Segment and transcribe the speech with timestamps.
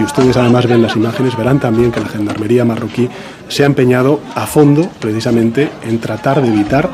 [0.00, 3.06] Si ustedes además ven las imágenes, verán también que la Gendarmería marroquí
[3.48, 6.88] se ha empeñado a fondo precisamente en tratar de evitar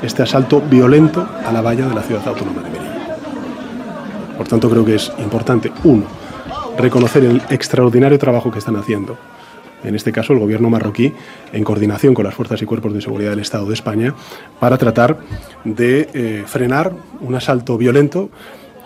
[0.00, 3.16] este asalto violento a la valla de la ciudad autónoma de Melilla.
[4.38, 6.04] Por tanto, creo que es importante, uno,
[6.78, 9.18] reconocer el extraordinario trabajo que están haciendo
[9.82, 11.12] en este caso el gobierno marroquí,
[11.52, 14.14] en coordinación con las fuerzas y cuerpos de seguridad del Estado de España,
[14.60, 15.18] para tratar
[15.64, 18.30] de eh, frenar un asalto violento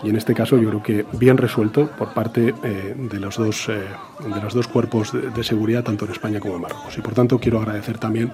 [0.03, 3.69] y en este caso yo creo que bien resuelto por parte eh, de, los dos,
[3.69, 3.83] eh,
[4.23, 6.97] de los dos cuerpos de, seguridad, tanto en España como en Marruecos.
[6.97, 8.31] Y por tanto quiero agradecer también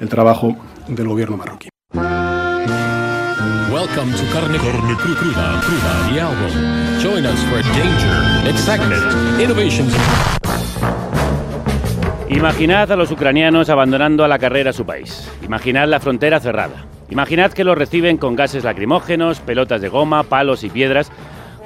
[0.00, 0.56] el trabajo
[0.88, 1.68] del gobierno marroquí.
[3.72, 7.00] Welcome to Carne, Carne Cruda, Cruda, the album.
[7.00, 9.02] Join us for danger, excitement,
[9.40, 9.92] innovations.
[12.28, 15.28] Imaginad a los ucranianos abandonando a la carrera su país.
[15.42, 16.86] Imaginad la frontera cerrada.
[17.10, 21.12] Imaginad que los reciben con gases lacrimógenos, pelotas de goma, palos y piedras,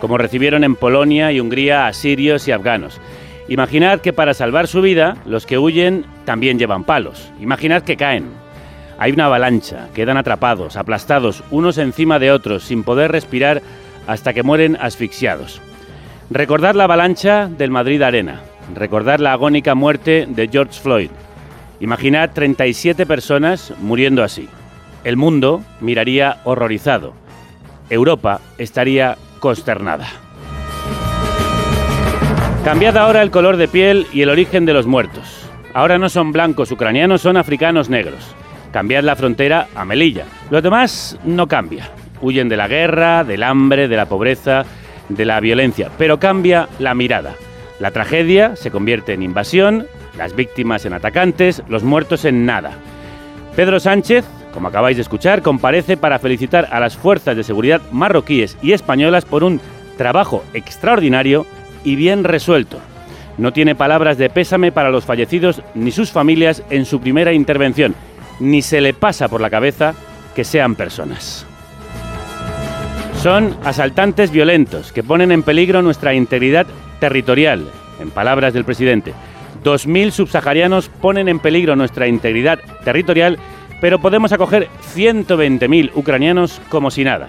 [0.01, 3.01] como recibieron en Polonia y Hungría a sirios y afganos.
[3.49, 7.31] Imaginad que para salvar su vida, los que huyen también llevan palos.
[7.41, 8.27] Imaginad que caen.
[8.99, 13.63] Hay una avalancha, quedan atrapados, aplastados, unos encima de otros, sin poder respirar
[14.07, 15.63] hasta que mueren asfixiados.
[16.31, 18.41] Recordad la avalancha del Madrid Arena,
[18.75, 21.11] recordar la agónica muerte de George Floyd.
[21.81, 24.49] Imaginad 37 personas muriendo así.
[25.05, 27.15] El mundo miraría horrorizado.
[27.91, 30.07] Europa estaría consternada.
[32.65, 35.49] Cambiad ahora el color de piel y el origen de los muertos.
[35.73, 38.35] Ahora no son blancos ucranianos, son africanos negros.
[38.73, 40.25] Cambiad la frontera a Melilla.
[40.51, 41.91] Lo demás no cambia.
[42.21, 44.65] Huyen de la guerra, del hambre, de la pobreza,
[45.09, 45.91] de la violencia.
[45.97, 47.35] Pero cambia la mirada.
[47.81, 52.73] La tragedia se convierte en invasión, las víctimas en atacantes, los muertos en nada.
[53.55, 58.57] Pedro Sánchez, como acabáis de escuchar, comparece para felicitar a las fuerzas de seguridad marroquíes
[58.63, 59.61] y españolas por un
[59.97, 61.47] trabajo extraordinario
[61.85, 62.79] y bien resuelto.
[63.37, 67.95] No tiene palabras de pésame para los fallecidos ni sus familias en su primera intervención,
[68.41, 69.95] ni se le pasa por la cabeza
[70.35, 71.47] que sean personas.
[73.23, 76.67] Son asaltantes violentos que ponen en peligro nuestra integridad
[77.01, 77.67] territorial,
[78.01, 79.13] en palabras del presidente.
[79.65, 83.39] 2.000 subsaharianos ponen en peligro nuestra integridad territorial,
[83.81, 87.29] pero podemos acoger 120.000 ucranianos como si nada.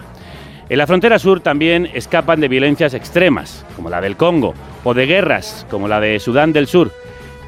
[0.69, 5.07] En la frontera sur también escapan de violencias extremas, como la del Congo, o de
[5.07, 6.91] guerras, como la de Sudán del Sur.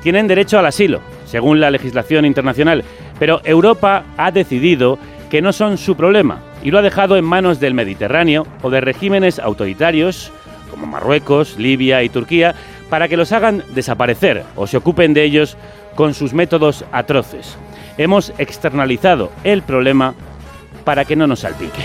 [0.02, 2.84] Tienen derecho al asilo, según la legislación internacional,
[3.20, 4.98] pero Europa ha decidido
[5.30, 8.82] que no son su problema y lo ha dejado en manos del Mediterráneo o de
[8.82, 10.32] regímenes autoritarios
[10.72, 12.56] como Marruecos, Libia y Turquía,
[12.90, 15.58] para que los hagan desaparecer o se ocupen de ellos
[15.96, 17.58] con sus métodos atroces.
[18.02, 20.16] Hemos externalizado el problema
[20.84, 21.84] para que no nos salpique.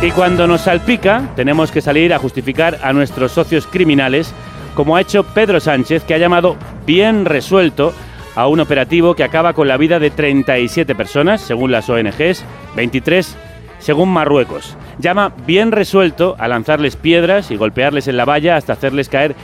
[0.00, 4.32] Y cuando nos salpica, tenemos que salir a justificar a nuestros socios criminales,
[4.74, 7.92] como ha hecho Pedro Sánchez, que ha llamado bien resuelto
[8.34, 12.46] a un operativo que acaba con la vida de 37 personas, según las ONGs,
[12.76, 13.36] 23
[13.78, 14.74] según Marruecos.
[14.98, 19.36] Llama bien resuelto a lanzarles piedras y golpearles en la valla hasta hacerles caer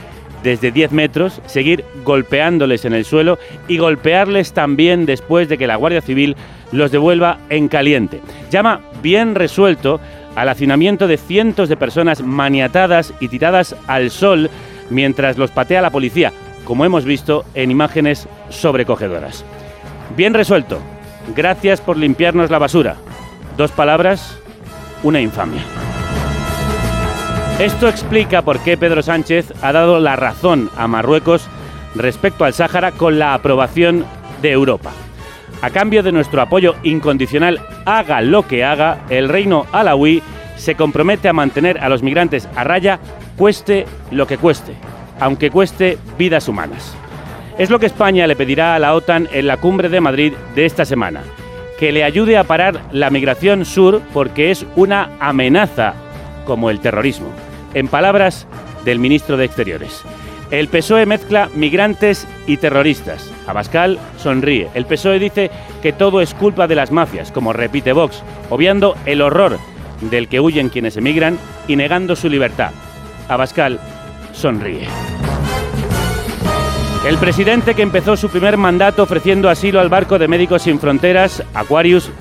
[0.43, 3.37] desde 10 metros, seguir golpeándoles en el suelo
[3.67, 6.35] y golpearles también después de que la Guardia Civil
[6.71, 8.21] los devuelva en caliente.
[8.49, 9.99] Llama bien resuelto
[10.35, 14.49] al hacinamiento de cientos de personas maniatadas y tiradas al sol
[14.89, 16.31] mientras los patea la policía,
[16.63, 19.43] como hemos visto en imágenes sobrecogedoras.
[20.15, 20.79] Bien resuelto.
[21.35, 22.95] Gracias por limpiarnos la basura.
[23.57, 24.37] Dos palabras,
[25.03, 25.61] una infamia.
[27.61, 31.47] Esto explica por qué Pedro Sánchez ha dado la razón a Marruecos
[31.93, 34.03] respecto al Sáhara con la aprobación
[34.41, 34.89] de Europa.
[35.61, 40.23] A cambio de nuestro apoyo incondicional, haga lo que haga, el reino alawí
[40.55, 42.99] se compromete a mantener a los migrantes a raya,
[43.37, 44.73] cueste lo que cueste,
[45.19, 46.95] aunque cueste vidas humanas.
[47.59, 50.65] Es lo que España le pedirá a la OTAN en la cumbre de Madrid de
[50.65, 51.21] esta semana
[51.77, 55.93] que le ayude a parar la migración sur porque es una amenaza
[56.45, 57.27] como el terrorismo.
[57.73, 58.47] En palabras
[58.85, 60.03] del ministro de Exteriores.
[60.51, 63.31] El PSOE mezcla migrantes y terroristas.
[63.47, 64.67] Abascal sonríe.
[64.73, 65.49] El PSOE dice
[65.81, 69.57] que todo es culpa de las mafias, como repite Vox, obviando el horror
[70.01, 71.37] del que huyen quienes emigran
[71.67, 72.71] y negando su libertad.
[73.29, 73.79] Abascal
[74.33, 74.87] sonríe.
[77.07, 81.43] El presidente que empezó su primer mandato ofreciendo asilo al barco de Médicos Sin Fronteras,
[81.53, 82.11] Aquarius,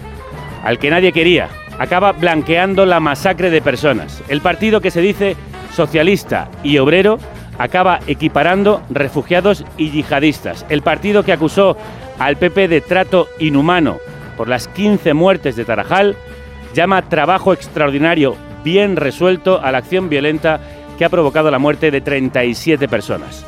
[0.64, 1.48] al que nadie quería,
[1.78, 4.22] acaba blanqueando la masacre de personas.
[4.28, 5.36] El partido que se dice
[5.72, 7.18] socialista y obrero
[7.58, 10.64] acaba equiparando refugiados y yihadistas.
[10.68, 11.76] El partido que acusó
[12.18, 13.98] al PP de trato inhumano
[14.36, 16.16] por las 15 muertes de Tarajal
[16.74, 20.60] llama trabajo extraordinario bien resuelto a la acción violenta
[20.98, 23.44] que ha provocado la muerte de 37 personas.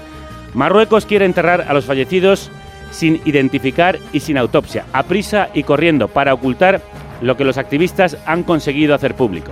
[0.55, 2.51] Marruecos quiere enterrar a los fallecidos
[2.91, 6.83] sin identificar y sin autopsia, a prisa y corriendo, para ocultar
[7.23, 9.51] lo que los activistas han conseguido hacer público.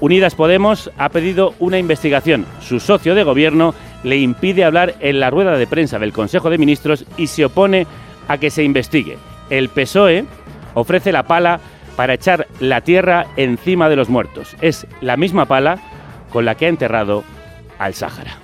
[0.00, 2.46] Unidas Podemos ha pedido una investigación.
[2.60, 6.58] Su socio de gobierno le impide hablar en la rueda de prensa del Consejo de
[6.58, 7.86] Ministros y se opone
[8.28, 9.18] a que se investigue.
[9.50, 10.24] El PSOE
[10.74, 11.60] ofrece la pala
[11.96, 14.56] para echar la tierra encima de los muertos.
[14.60, 15.78] Es la misma pala
[16.30, 17.24] con la que ha enterrado
[17.78, 18.38] al Sáhara.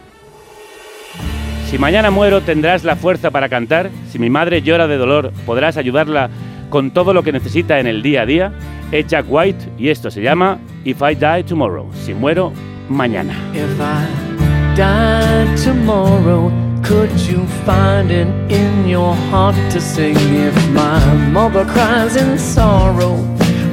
[1.67, 3.91] Si mañana muero tendrás la fuerza para cantar.
[4.11, 6.31] Si mi madre llora de dolor podrás ayudarla
[6.69, 8.53] con todo lo que necesita en el día a día.
[8.93, 11.89] Es Jack White y esto se llama If I Die Tomorrow.
[12.05, 12.53] Si muero
[12.89, 13.35] mañana.
[13.55, 16.51] If I die tomorrow,
[16.83, 20.17] could you find it in your heart to sing?
[20.17, 20.99] If my
[21.31, 23.15] mother cries in sorrow,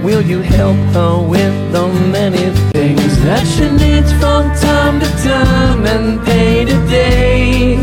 [0.03, 5.85] will you help her with the many things that she needs from time to time
[5.87, 7.77] and day to day?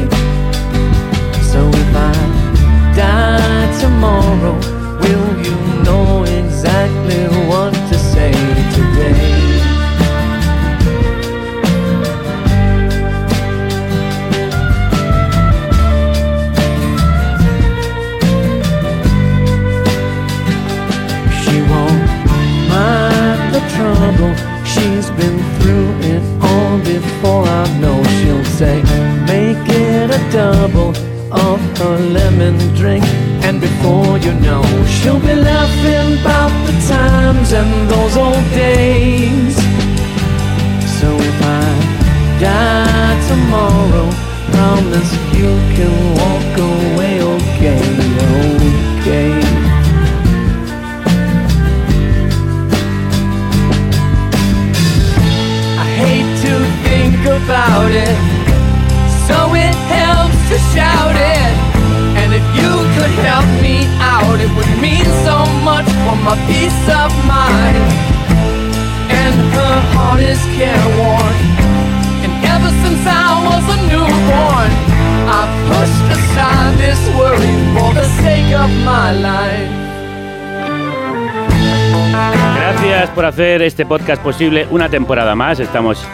[1.51, 4.84] So if I die tomorrow,
[27.25, 27.45] before.
[27.47, 28.83] I know she'll say,
[29.27, 30.91] make it a double
[31.33, 33.05] of her lemon drink.
[33.43, 39.64] And before you know, she'll be laughing about the times and those old days.
[83.35, 85.59] Hacer este podcast posible una temporada más.
[85.59, 86.07] Estamos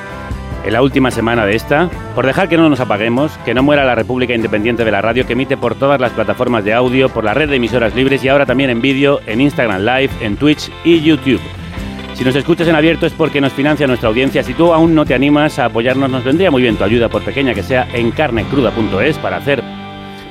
[0.65, 1.91] en la última semana de esta.
[2.15, 5.27] Por dejar que no nos apaguemos, que no muera la República Independiente de la Radio,
[5.27, 8.29] que emite por todas las plataformas de audio, por la red de emisoras libres y
[8.29, 11.43] ahora también en vídeo, en Instagram Live, en Twitch y YouTube.
[12.15, 14.43] Si nos escuchas en abierto es porque nos financia nuestra audiencia.
[14.43, 17.23] Si tú aún no te animas a apoyarnos, nos vendría muy bien tu ayuda, por
[17.23, 19.63] pequeña que sea, en carnecruda.es para hacer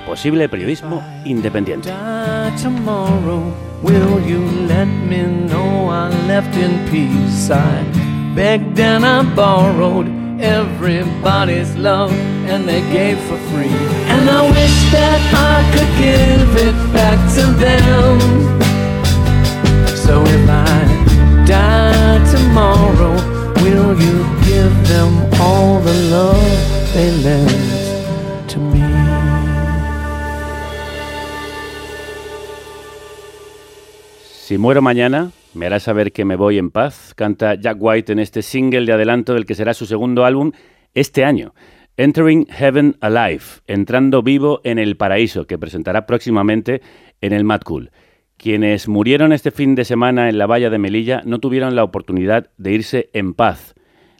[0.10, 1.90] posible periodismo independiente.
[1.90, 3.54] die tomorrow,
[3.84, 7.52] will you let me know I left in peace?
[7.52, 7.84] I
[8.34, 10.08] begged and I borrowed
[10.42, 12.12] everybody's love,
[12.50, 13.78] and they gave for free.
[14.10, 15.22] And I wish that
[15.54, 18.20] I could give it back to them.
[19.96, 23.14] So if I die tomorrow,
[23.62, 28.89] will you give them all the love they lent to me?
[34.50, 38.18] Si muero mañana, me hará saber que me voy en paz, canta Jack White en
[38.18, 40.54] este single de adelanto del que será su segundo álbum
[40.96, 41.54] este año.
[41.98, 46.82] Entering Heaven Alive, entrando vivo en el paraíso, que presentará próximamente
[47.22, 47.92] en el Mad Cool.
[48.38, 52.50] Quienes murieron este fin de semana en la valla de Melilla no tuvieron la oportunidad
[52.58, 53.76] de irse en paz,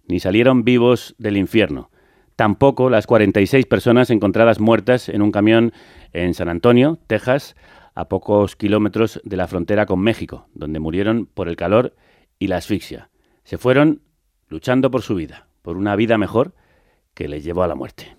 [0.08, 1.90] ni salieron vivos del infierno.
[2.36, 5.74] Tampoco las 46 personas encontradas muertas en un camión
[6.14, 7.56] en San Antonio, Texas,
[8.00, 11.96] a pocos kilómetros de la frontera con México, donde murieron por el calor
[12.40, 13.10] y la asfixia.
[13.44, 14.02] Se fueron
[14.48, 16.54] luchando por su vida, por una vida mejor
[17.14, 18.16] que les llevó a la muerte.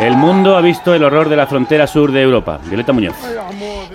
[0.00, 2.60] El mundo ha visto el horror de la frontera sur de Europa.
[2.68, 3.16] Violeta Muñoz.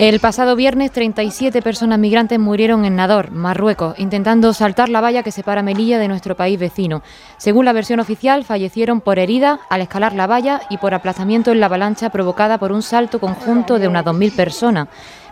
[0.02, 5.32] El pasado viernes, 37 personas migrantes murieron en Nador, Marruecos, intentando saltar la valla que
[5.32, 7.04] separa Melilla de nuestro país vecino.
[7.38, 11.60] Según la versión oficial, fallecieron por heridas al escalar la valla y por aplazamiento en
[11.60, 14.88] la avalancha provocada por un salto conjunto de unas 2.000 personas.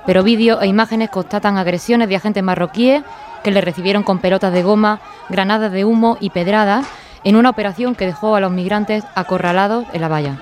[0.06, 3.02] Pero vídeos e imágenes constatan agresiones de agentes marroquíes
[3.44, 6.86] que le recibieron con pelotas de goma, granadas de humo y pedradas
[7.24, 10.38] en una operación que dejó a los migrantes acorralados en la valla.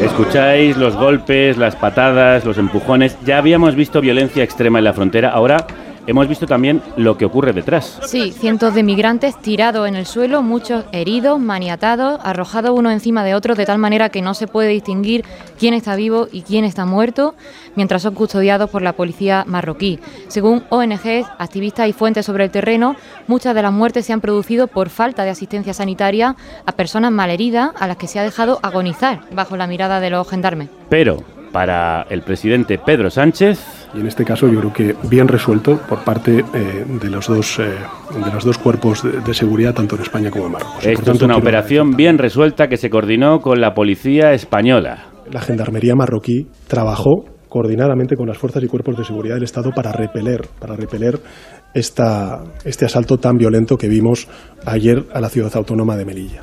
[0.00, 3.16] Escucháis los golpes, las patadas, los empujones.
[3.24, 5.30] Ya habíamos visto violencia extrema en la frontera.
[5.30, 5.66] Ahora
[6.10, 8.00] hemos visto también lo que ocurre detrás.
[8.04, 13.34] Sí, cientos de migrantes tirados en el suelo, muchos heridos, maniatados, arrojados uno encima de
[13.34, 15.24] otro de tal manera que no se puede distinguir
[15.58, 17.36] quién está vivo y quién está muerto,
[17.76, 20.00] mientras son custodiados por la policía marroquí.
[20.26, 22.96] Según ONGs, activistas y fuentes sobre el terreno,
[23.28, 26.34] muchas de las muertes se han producido por falta de asistencia sanitaria
[26.66, 30.28] a personas malheridas a las que se ha dejado agonizar bajo la mirada de los
[30.28, 30.70] gendarmes.
[30.88, 31.22] Pero
[31.52, 33.88] para el presidente Pedro Sánchez.
[33.94, 37.58] Y en este caso yo creo que bien resuelto por parte eh, de, los dos,
[37.58, 40.86] eh, de los dos cuerpos de, de, seguridad, tanto en España como en Marruecos.
[40.86, 45.06] Esto es una operación bien resuelta que se coordinó con la policía española.
[45.30, 49.92] La gendarmería marroquí trabajó coordinadamente con las fuerzas y cuerpos de seguridad del Estado para
[49.92, 51.18] repeler, para repeler
[51.74, 54.28] esta, este asalto tan violento que vimos
[54.64, 56.42] ayer a la ciudad autónoma de Melilla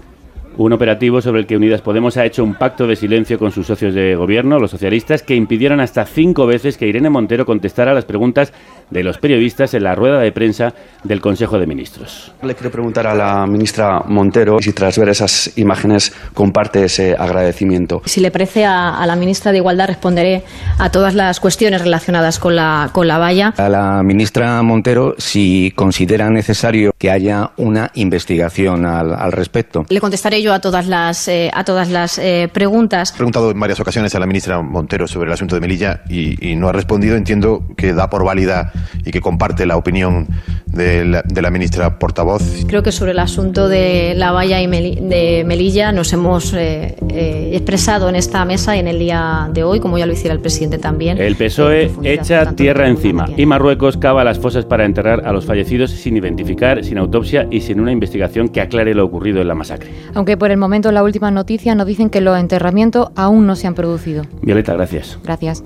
[0.58, 3.68] un operativo sobre el que Unidas Podemos ha hecho un pacto de silencio con sus
[3.68, 8.06] socios de gobierno, los socialistas, que impidieron hasta cinco veces que Irene Montero contestara las
[8.06, 8.54] preguntas
[8.90, 12.32] de los periodistas en la rueda de prensa del Consejo de Ministros.
[12.42, 18.02] Le quiero preguntar a la ministra Montero si tras ver esas imágenes comparte ese agradecimiento.
[18.06, 20.44] Si le parece a, a la ministra de Igualdad responderé
[20.78, 23.54] a todas las cuestiones relacionadas con la, con la valla.
[23.58, 29.86] A la ministra Montero si considera necesario que haya una investigación al, al respecto.
[29.90, 33.12] Le contestaré yo a todas las, eh, a todas las eh, preguntas.
[33.12, 36.52] He preguntado en varias ocasiones a la ministra Montero sobre el asunto de Melilla y,
[36.52, 37.16] y no ha respondido.
[37.16, 38.72] Entiendo que da por válida
[39.06, 40.28] y que comparte la opinión
[40.66, 42.44] de la, de la, ministra portavoz.
[42.68, 46.96] Creo que sobre el asunto de la valla y Meli, de Melilla nos hemos eh,
[47.10, 50.34] eh, expresado en esta mesa y en el día de hoy, como ya lo hiciera
[50.34, 51.18] el presidente también.
[51.18, 55.92] El PSOE echa tierra encima y Marruecos cava las fosas para enterrar a los fallecidos
[55.92, 59.90] sin identificar, sin autopsia y sin una investigación que aclare lo ocurrido en la masacre.
[60.14, 63.68] Aunque por el momento las últimas noticias nos dicen que los enterramientos aún no se
[63.68, 64.24] han producido.
[64.42, 65.18] Violeta, gracias.
[65.24, 65.64] Gracias.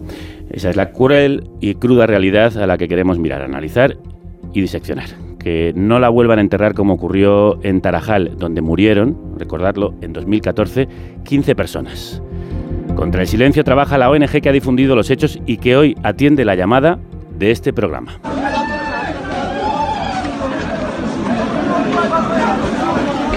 [0.51, 3.97] Esa es la cruel y cruda realidad a la que queremos mirar, analizar
[4.53, 5.07] y diseccionar.
[5.39, 10.87] Que no la vuelvan a enterrar como ocurrió en Tarajal, donde murieron, recordarlo, en 2014,
[11.23, 12.21] 15 personas.
[12.95, 16.43] Contra el silencio trabaja la ONG que ha difundido los hechos y que hoy atiende
[16.43, 16.99] la llamada
[17.39, 18.19] de este programa.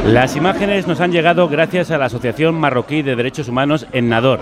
[0.07, 4.41] Las imágenes nos han llegado gracias a la Asociación Marroquí de Derechos Humanos en Nador,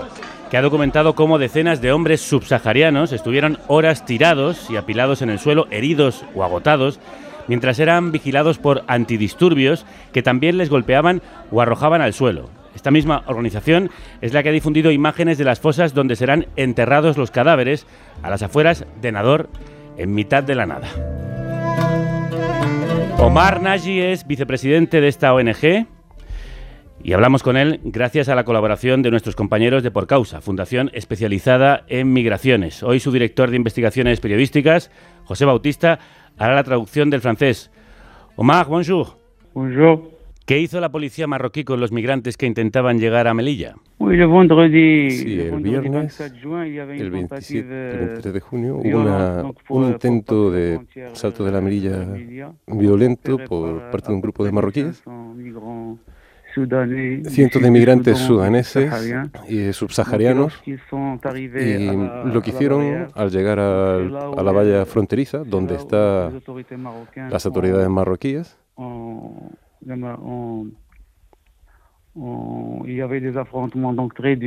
[0.53, 5.39] que ha documentado cómo decenas de hombres subsaharianos estuvieron horas tirados y apilados en el
[5.39, 6.99] suelo, heridos o agotados,
[7.47, 12.51] mientras eran vigilados por antidisturbios que también les golpeaban o arrojaban al suelo.
[12.75, 13.89] Esta misma organización
[14.21, 17.87] es la que ha difundido imágenes de las fosas donde serán enterrados los cadáveres
[18.21, 19.49] a las afueras de Nador,
[19.97, 20.87] en mitad de la nada.
[23.17, 25.87] Omar Naji es vicepresidente de esta ONG
[27.03, 30.89] y hablamos con él gracias a la colaboración de nuestros compañeros de Por Causa, fundación
[30.93, 32.81] especializada en migraciones.
[32.81, 34.89] Hoy su director de investigaciones periodísticas,
[35.25, 35.99] José Bautista,
[36.37, 37.69] hará la traducción del francés.
[38.37, 39.17] Omar, bonjour.
[39.53, 40.13] Bonjour.
[40.45, 43.75] ¿Qué hizo la policía marroquí con los migrantes que intentaban llegar a Melilla?
[45.11, 50.81] Sí, el viernes, el 27, el 23 de junio, hubo una, un intento de
[51.13, 52.05] salto de la Melilla
[52.67, 55.01] violento por parte de un grupo de marroquíes.
[57.29, 58.91] Cientos de migrantes sudaneses
[59.47, 60.75] y subsaharianos y
[62.33, 66.41] lo que hicieron al llegar a, a la valla fronteriza, donde están
[67.29, 68.57] las autoridades marroquíes,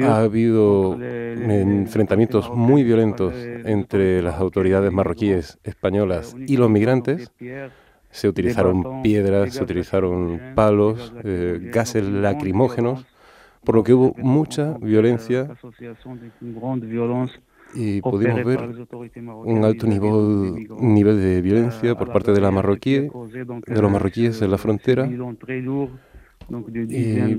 [0.03, 3.35] ha habido enfrentamientos muy violentos
[3.65, 7.33] entre las autoridades marroquíes españolas y los migrantes.
[8.17, 13.05] Se utilizaron piedras, se utilizaron palos, eh, gases lacrimógenos,
[13.63, 15.51] por lo que hubo mucha violencia
[17.75, 18.61] y pudimos ver
[19.45, 24.51] un alto nivel, nivel de violencia por parte de la marroquí, de los marroquíes en
[24.51, 25.07] la frontera.
[26.89, 27.35] Y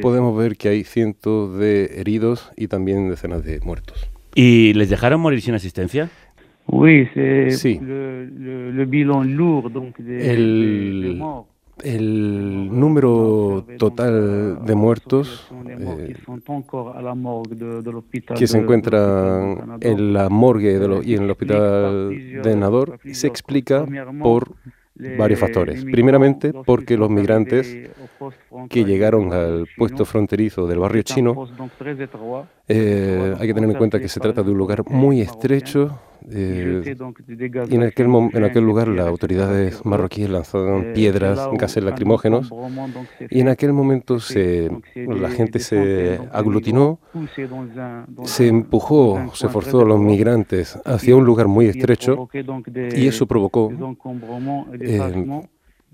[0.00, 4.08] podemos ver que hay cientos de heridos y también decenas de muertos.
[4.36, 6.08] ¿Y les dejaron morir sin asistencia?
[7.50, 7.78] Sí.
[10.08, 11.22] El,
[11.82, 16.14] el número total de muertos eh,
[18.36, 22.10] que se encuentran en la morgue de lo, y en el hospital
[22.42, 23.84] de Nador se explica
[24.22, 24.52] por
[25.18, 25.84] varios factores.
[25.84, 27.90] Primeramente, porque los migrantes
[28.68, 31.48] que llegaron al puesto fronterizo del barrio chino
[32.66, 36.96] Eh, hay que tener en cuenta que se trata de un lugar muy estrecho eh,
[37.68, 42.50] y en aquel, en aquel lugar las autoridades marroquíes lanzaron piedras, gases lacrimógenos
[43.28, 46.98] y en aquel momento se, la gente se aglutinó,
[48.22, 53.70] se empujó, se forzó a los migrantes hacia un lugar muy estrecho y eso provocó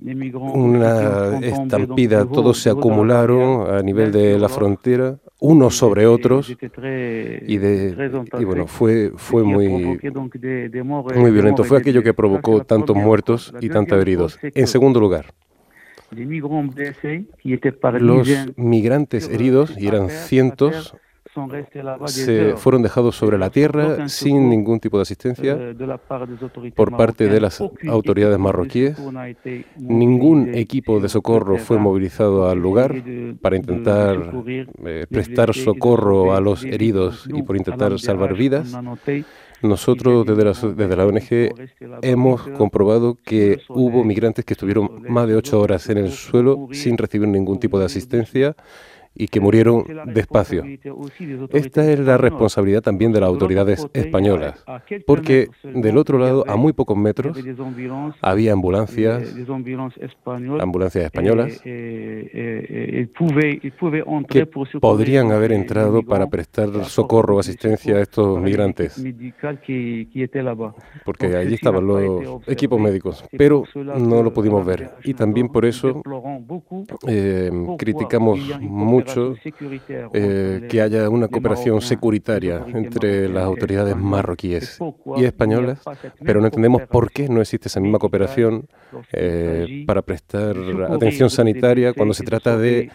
[0.00, 6.54] una estampida, todos se acumularon a nivel de la frontera, unos sobre otros, y,
[7.58, 11.64] de, y bueno, fue, fue muy, muy violento.
[11.64, 14.38] Fue aquello que provocó tantos muertos y tantos heridos.
[14.42, 15.32] En segundo lugar,
[18.00, 20.94] los migrantes heridos, y eran cientos,
[22.06, 25.58] se fueron dejados sobre la tierra sin ningún tipo de asistencia
[26.74, 28.98] por parte de las autoridades marroquíes.
[29.76, 32.94] Ningún equipo de socorro fue movilizado al lugar
[33.40, 34.32] para intentar
[34.84, 38.76] eh, prestar socorro a los heridos y por intentar salvar vidas.
[39.62, 45.36] Nosotros desde la, desde la ONG hemos comprobado que hubo migrantes que estuvieron más de
[45.36, 48.56] ocho horas en el suelo sin recibir ningún tipo de asistencia
[49.20, 50.64] y que murieron despacio.
[51.52, 54.64] Esta es la responsabilidad también de las autoridades españolas,
[55.06, 57.36] porque del otro lado, a muy pocos metros,
[58.22, 59.34] había ambulancias,
[60.58, 63.10] ambulancias españolas, que
[64.80, 69.04] podrían haber entrado para prestar socorro o asistencia a estos migrantes,
[71.04, 74.92] porque allí estaban los equipos médicos, pero no lo pudimos ver.
[75.04, 76.00] Y también por eso
[77.06, 79.09] eh, criticamos mucho
[80.12, 84.78] eh, que haya una cooperación securitaria entre las autoridades marroquíes
[85.16, 85.82] y españolas,
[86.24, 88.68] pero no entendemos por qué no existe esa misma cooperación
[89.12, 90.56] eh, para prestar
[90.90, 92.90] atención sanitaria cuando se trata de,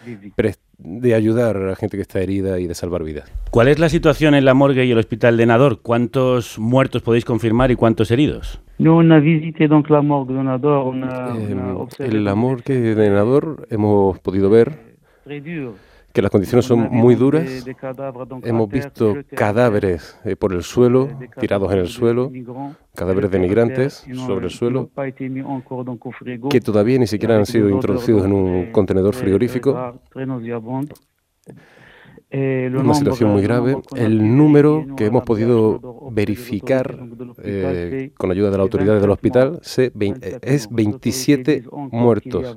[0.78, 3.32] de ayudar a la gente que está herida y de salvar vidas.
[3.50, 5.80] ¿Cuál es la situación en la morgue y el hospital de Nador?
[5.80, 8.60] ¿Cuántos muertos podéis confirmar y cuántos heridos?
[11.98, 14.96] En la morgue de Nador hemos podido ver
[16.16, 17.66] que las condiciones son muy duras.
[18.42, 22.32] Hemos visto cadáveres eh, por el suelo, tirados en el suelo,
[22.94, 24.88] cadáveres de migrantes sobre el suelo,
[26.48, 30.00] que todavía ni siquiera han sido introducidos en un contenedor frigorífico.
[32.32, 33.76] Una situación muy grave.
[33.94, 35.78] El número que hemos podido
[36.12, 36.98] verificar
[37.42, 42.56] eh, con ayuda de la autoridad del hospital eh, es 27 muertos.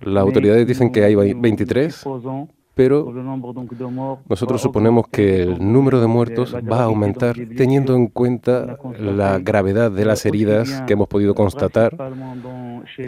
[0.00, 2.04] Las autoridades dicen que hay 23,
[2.78, 3.12] pero
[4.28, 9.90] nosotros suponemos que el número de muertos va a aumentar teniendo en cuenta la gravedad
[9.90, 11.96] de las heridas que hemos podido constatar,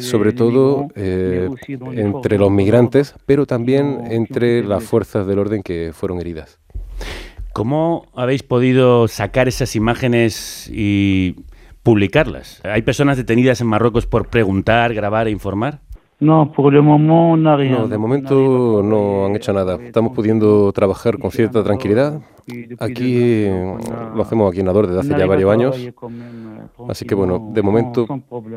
[0.01, 1.49] sobre todo eh,
[1.93, 6.59] entre los migrantes, pero también entre las fuerzas del orden que fueron heridas.
[7.53, 11.37] ¿Cómo habéis podido sacar esas imágenes y
[11.85, 12.61] publicarlas?
[12.65, 15.79] ¿Hay personas detenidas en Marruecos por preguntar, grabar e informar?
[16.21, 19.79] No, por el momento no, no, de momento no han hecho nada.
[19.83, 22.21] Estamos pudiendo trabajar con cierta tranquilidad.
[22.79, 23.47] Aquí
[24.15, 25.77] lo hacemos aquí en Nador desde hace ya varios años.
[26.89, 28.07] Así que bueno, de momento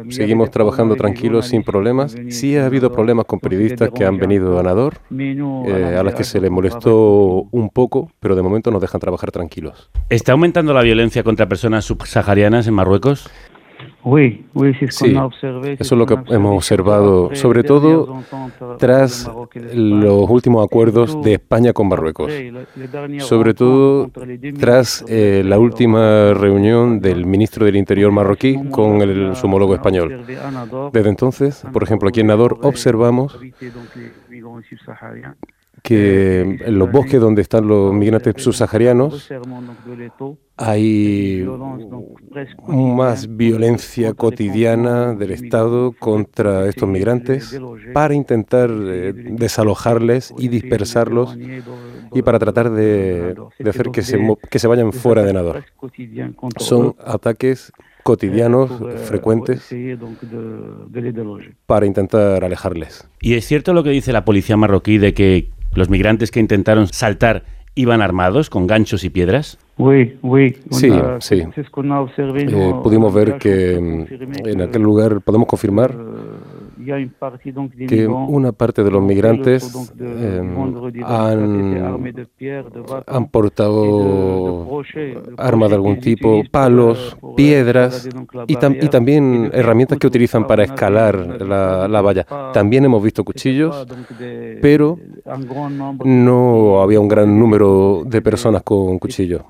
[0.09, 2.15] seguimos trabajando tranquilos sin problemas.
[2.29, 6.23] Sí ha habido problemas con periodistas que han venido a Nador, eh, a las que
[6.25, 9.89] se les molestó un poco, pero de momento nos dejan trabajar tranquilos.
[10.09, 13.29] ¿Está aumentando la violencia contra personas subsaharianas en Marruecos?
[14.89, 15.15] Sí,
[15.79, 18.21] eso es lo que hemos observado, sobre todo
[18.77, 19.31] tras
[19.73, 22.31] los últimos acuerdos de España con Marruecos,
[23.19, 24.11] sobre todo
[24.59, 30.25] tras eh, la última reunión del ministro del Interior marroquí con el, su homólogo español.
[30.91, 33.39] Desde entonces, por ejemplo, aquí en Nador observamos
[35.83, 39.29] que en los bosques donde están los migrantes subsaharianos
[40.55, 41.45] hay
[42.65, 47.59] más violencia cotidiana del Estado contra estos migrantes
[47.93, 51.37] para intentar eh, desalojarles y dispersarlos
[52.13, 53.35] y para tratar de,
[53.67, 54.17] hacer que se,
[54.49, 55.65] que se vayan fuera de Nador.
[56.59, 58.71] Son ataques cotidianos,
[59.05, 59.67] frecuentes,
[61.65, 63.09] para intentar alejarles.
[63.19, 66.87] ¿Y es cierto lo que dice la policía marroquí de que los migrantes que intentaron
[66.87, 67.43] saltar
[67.75, 69.57] iban armados con ganchos y piedras?
[70.69, 71.43] Sí, sí.
[72.47, 75.95] Eh, pudimos ver que en aquel lugar, podemos confirmar
[77.87, 80.41] que una parte de los migrantes eh,
[81.05, 82.09] han,
[83.05, 84.81] han portado
[85.37, 88.07] armas de algún tipo, palos, piedras
[88.47, 92.25] y, y también herramientas que utilizan para escalar la, la valla.
[92.53, 93.85] También hemos visto cuchillos,
[94.61, 94.97] pero
[96.03, 99.41] no había un gran número de personas con cuchillos.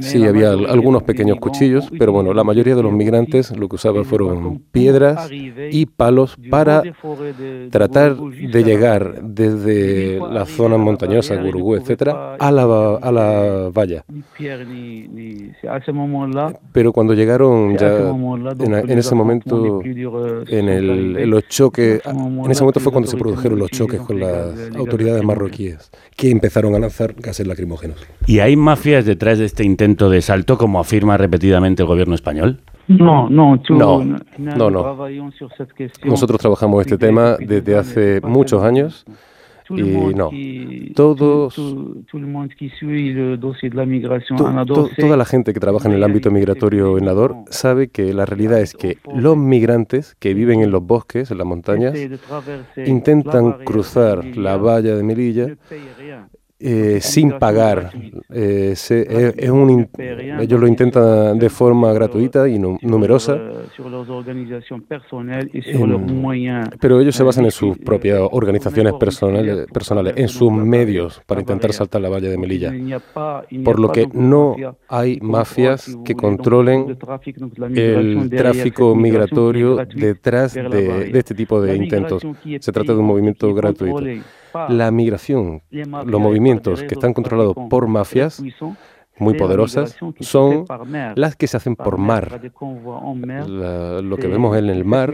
[0.00, 4.04] Sí, había algunos pequeños cuchillos, pero bueno, la mayoría de los migrantes lo que usaban
[4.04, 6.82] fueron piedras y palos para
[7.70, 14.04] tratar de llegar desde las zonas montañosas, Gurugú, etcétera, a la, a la valla.
[16.72, 22.80] Pero cuando llegaron ya en, ese momento, en, el, en los choques, en ese momento
[22.80, 27.46] fue cuando se produjeron los choques con las autoridades marroquíes, que empezaron a lanzar gases
[27.46, 28.04] lacrimógenos.
[28.26, 32.60] ¿Y hay mafias detrás de este intento de salto, como afirma repetidamente el gobierno español?
[32.88, 34.04] No, no, no,
[34.38, 35.08] no, no.
[36.04, 39.04] Nosotros trabajamos este tema desde hace muchos años
[39.70, 40.30] y no.
[40.94, 41.54] Todos,
[44.96, 48.60] toda la gente que trabaja en el ámbito migratorio en Nador sabe que la realidad
[48.60, 51.94] es que los migrantes que viven en los bosques, en las montañas,
[52.86, 55.56] intentan cruzar la valla de Melilla
[56.58, 57.90] eh, sin pagar.
[58.30, 63.38] Eh, eh, es un, ellos lo intentan de forma gratuita y numerosa.
[66.80, 71.72] pero ellos se basan en sus propias organizaciones personales, personales, en sus medios para intentar
[71.74, 72.72] saltar la valla de Melilla.
[73.62, 74.56] Por lo que no
[74.88, 76.96] hay mafias que controlen
[77.74, 82.22] el tráfico migratorio detrás de, de este tipo de intentos.
[82.60, 84.00] Se trata de un movimiento gratuito
[84.68, 88.42] la migración, los movimientos que están controlados por mafias
[89.18, 90.64] muy poderosas son
[91.14, 92.40] las que se hacen por mar.
[92.60, 95.12] lo que vemos en el mar,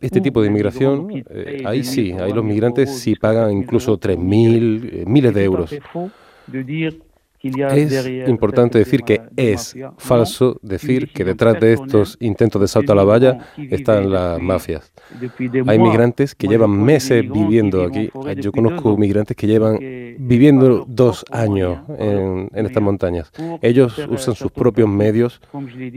[0.00, 5.04] este tipo de inmigración, eh, ahí sí, ahí los migrantes sí pagan incluso 3.000, eh,
[5.06, 5.74] miles de euros.
[7.48, 12.94] Es importante decir que es falso decir que detrás de estos intentos de salto a
[12.94, 14.92] la valla están las mafias.
[15.66, 18.10] Hay migrantes que llevan meses viviendo aquí.
[18.36, 19.78] Yo conozco migrantes que llevan
[20.18, 23.30] viviendo dos años en, estas montañas.
[23.62, 25.40] Ellos usan sus propios medios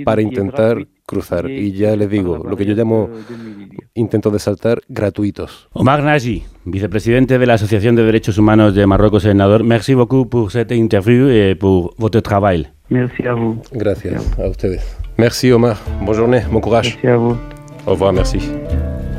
[0.06, 1.50] para intentar cruzar.
[1.50, 3.10] Y ya les digo, lo que yo llamo
[3.95, 5.67] intentos de saltar gratuitos.
[5.74, 9.63] Omar Naji, vicepresidente de la Asociación de Derechos Humanos de Marruecos, senador.
[9.63, 12.67] Merci beaucoup pour cette interview et pour votre travail.
[12.89, 13.62] Merci a vous.
[13.72, 14.82] Gracias a ustedes.
[15.17, 15.78] Merci Omar.
[16.06, 16.95] Bonne journée, bon courage.
[16.95, 17.38] Merci a vous.
[17.86, 18.39] Au revoir, merci.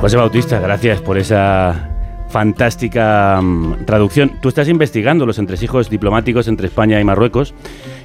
[0.00, 1.90] José Bautista, gracias por esa
[2.30, 4.32] fantástica mm, traducción.
[4.40, 7.54] Tú estás investigando los entresijos diplomáticos entre España y Marruecos.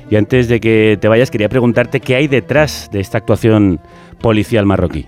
[0.09, 3.79] Y antes de que te vayas, quería preguntarte qué hay detrás de esta actuación
[4.21, 5.07] policial marroquí.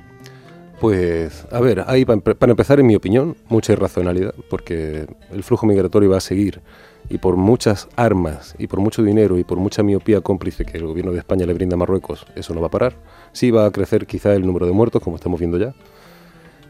[0.80, 6.12] Pues, a ver, hay para empezar, en mi opinión, mucha irracionalidad, porque el flujo migratorio
[6.12, 6.62] va a seguir
[7.10, 10.86] y por muchas armas y por mucho dinero y por mucha miopía cómplice que el
[10.86, 12.96] gobierno de España le brinda a Marruecos, eso no va a parar.
[13.32, 15.74] Sí va a crecer quizá el número de muertos, como estamos viendo ya.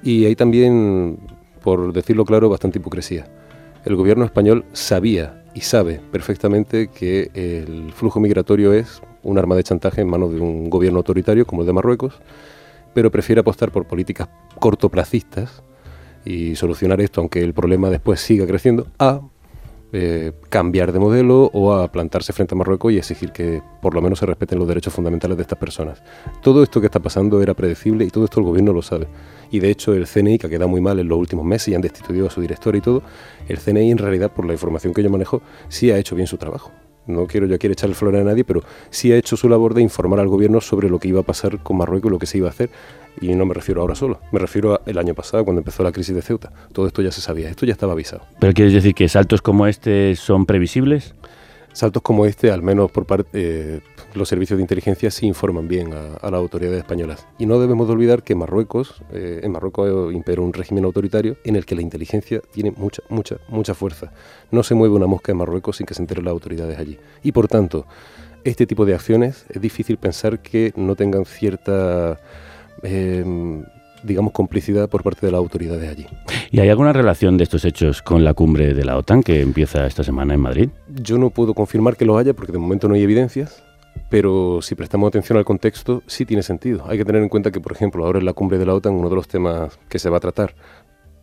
[0.04, 1.20] Y hay también,
[1.64, 3.28] por decirlo claro, bastante hipocresía.
[3.84, 9.64] El gobierno español sabía y sabe perfectamente que el flujo migratorio es un arma de
[9.64, 12.14] chantaje en manos de un gobierno autoritario como el de Marruecos
[12.94, 15.64] pero prefiere apostar por políticas cortoplacistas
[16.26, 19.22] y solucionar esto, aunque el problema después siga creciendo, a
[19.94, 24.02] eh, cambiar de modelo o a plantarse frente a Marruecos y exigir que por lo
[24.02, 26.04] menos se respeten los derechos fundamentales de estas personas.
[26.42, 29.08] Todo esto que está pasando era predecible y todo esto el gobierno lo sabe.
[29.52, 31.76] Y de hecho el CNI, que ha quedado muy mal en los últimos meses y
[31.76, 33.04] han destituido a su director y todo,
[33.48, 36.38] el CNI en realidad, por la información que yo manejo, sí ha hecho bien su
[36.38, 36.72] trabajo
[37.08, 39.82] no quiero yo aquí echarle flores a nadie, pero sí ha hecho su labor de
[39.82, 42.38] informar al gobierno sobre lo que iba a pasar con Marruecos y lo que se
[42.38, 42.70] iba a hacer.
[43.20, 46.14] Y no me refiero ahora solo, me refiero al año pasado, cuando empezó la crisis
[46.14, 46.52] de Ceuta.
[46.72, 48.22] Todo esto ya se sabía, esto ya estaba avisado.
[48.40, 51.16] ¿Pero quieres decir que saltos como este son previsibles?
[51.74, 53.82] Saltos como este, al menos por parte eh,
[54.14, 57.28] los servicios de inteligencia, sí informan bien a, las autoridades españolas.
[57.38, 61.56] Y no debemos de olvidar que Marruecos, eh, en Marruecos impera un régimen autoritario en
[61.56, 64.12] el que la inteligencia tiene mucha, mucha, mucha fuerza.
[64.52, 66.98] No se mueve una mosca en Marruecos sin que se enteren las autoridades allí.
[67.24, 67.86] Y por tanto,
[68.44, 72.20] este tipo de acciones es difícil pensar que no tengan cierta...
[72.84, 73.64] Eh,
[74.04, 76.06] digamos, complicidad por parte de las autoridades allí.
[76.52, 79.86] ¿Y hay alguna relación de estos hechos con la cumbre de la OTAN que empieza
[79.86, 80.70] esta semana en Madrid?
[80.88, 83.64] Yo no puedo confirmar que lo haya porque de momento no hay evidencias,
[84.10, 86.86] pero si prestamos atención al contexto, sí tiene sentido.
[86.88, 88.94] Hay que tener en cuenta que, por ejemplo, ahora en la cumbre de la OTAN,
[88.94, 90.56] uno de los temas que se va a tratar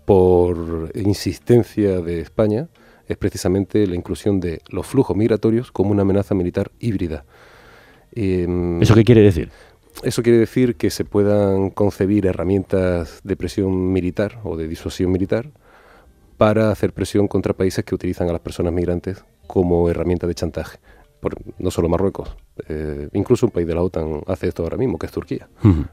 [0.05, 2.69] por insistencia de España
[3.09, 7.25] es precisamente la inclusión de los flujos migratorios como una amenaza militar híbrida.
[8.13, 9.51] Em, ¿Eso qué quiere decir?
[10.03, 15.51] Eso quiere decir que se puedan concebir herramientas de presión militar o de disuasión militar
[16.37, 20.79] para hacer presión contra países que utilizan a las personas migrantes como herramienta de chantaje.
[21.59, 22.37] No solo Marruecos,
[22.69, 25.49] eh, incluso un país de la OTAN hace esto ahora mismo, que es Turquía.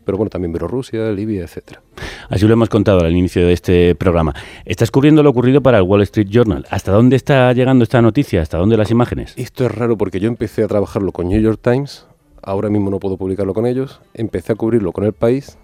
[0.05, 1.81] Pero bueno, también Bielorrusia, Libia, etcétera.
[2.29, 4.33] Así lo hemos contado al inicio de este programa.
[4.65, 6.65] Estás cubriendo lo ocurrido para el Wall Street Journal.
[6.69, 8.41] ¿Hasta dónde está llegando esta noticia?
[8.41, 9.33] ¿Hasta dónde las imágenes?
[9.37, 12.05] Esto es raro porque yo empecé a trabajarlo con New York Times,
[12.41, 15.57] ahora mismo no puedo publicarlo con ellos, empecé a cubrirlo con El País,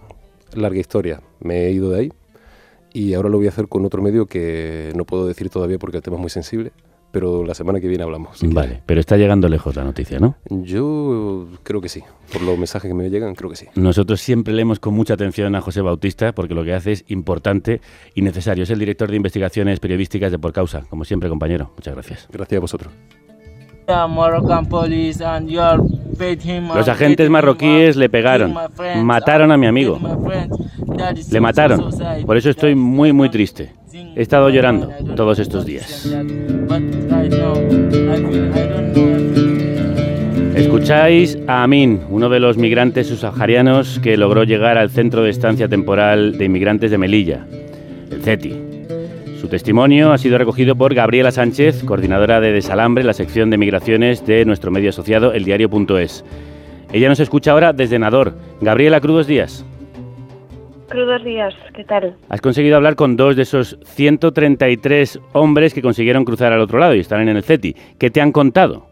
[0.54, 2.12] larga historia, me he ido de ahí
[2.94, 5.98] y ahora lo voy a hacer con otro medio que no puedo decir todavía porque
[5.98, 6.72] el tema es muy sensible,
[7.12, 8.40] pero la semana que viene hablamos.
[8.44, 10.36] vale, pero está llegando lejos la noticia, ¿no?
[10.50, 13.68] Yo creo que sí, por los mensajes que me llegan, creo que sí.
[13.76, 17.82] Nosotros siempre leemos con mucha atención a José Bautista porque lo que hace es importante
[18.14, 18.64] y necesario.
[18.64, 21.72] Es el director de investigaciones periodísticas de Por Causa, como siempre, compañero.
[21.76, 22.28] Muchas gracias.
[22.32, 22.94] Gracias a vosotros.
[26.76, 28.54] Los agentes marroquíes le pegaron,
[29.04, 29.98] mataron a mi amigo.
[31.32, 31.90] Le mataron.
[32.26, 33.72] Por eso estoy muy, muy triste.
[34.16, 36.12] He estado llorando todos estos días.
[40.56, 45.68] Escucháis a Amin, uno de los migrantes subsaharianos que logró llegar al centro de estancia
[45.68, 47.46] temporal de inmigrantes de Melilla,
[48.12, 48.68] el CETI.
[49.40, 54.26] Su testimonio ha sido recogido por Gabriela Sánchez, coordinadora de Desalambre, la sección de migraciones
[54.26, 56.26] de nuestro medio asociado, eldiario.es.
[56.92, 58.34] Ella nos escucha ahora desde Nador.
[58.62, 59.64] Gabriela, crudos días.
[60.90, 62.16] Crudos días, ¿qué tal?
[62.30, 66.96] Has conseguido hablar con dos de esos 133 hombres que consiguieron cruzar al otro lado
[66.96, 67.76] y están en el CETI.
[68.00, 68.88] ¿Qué te han contado?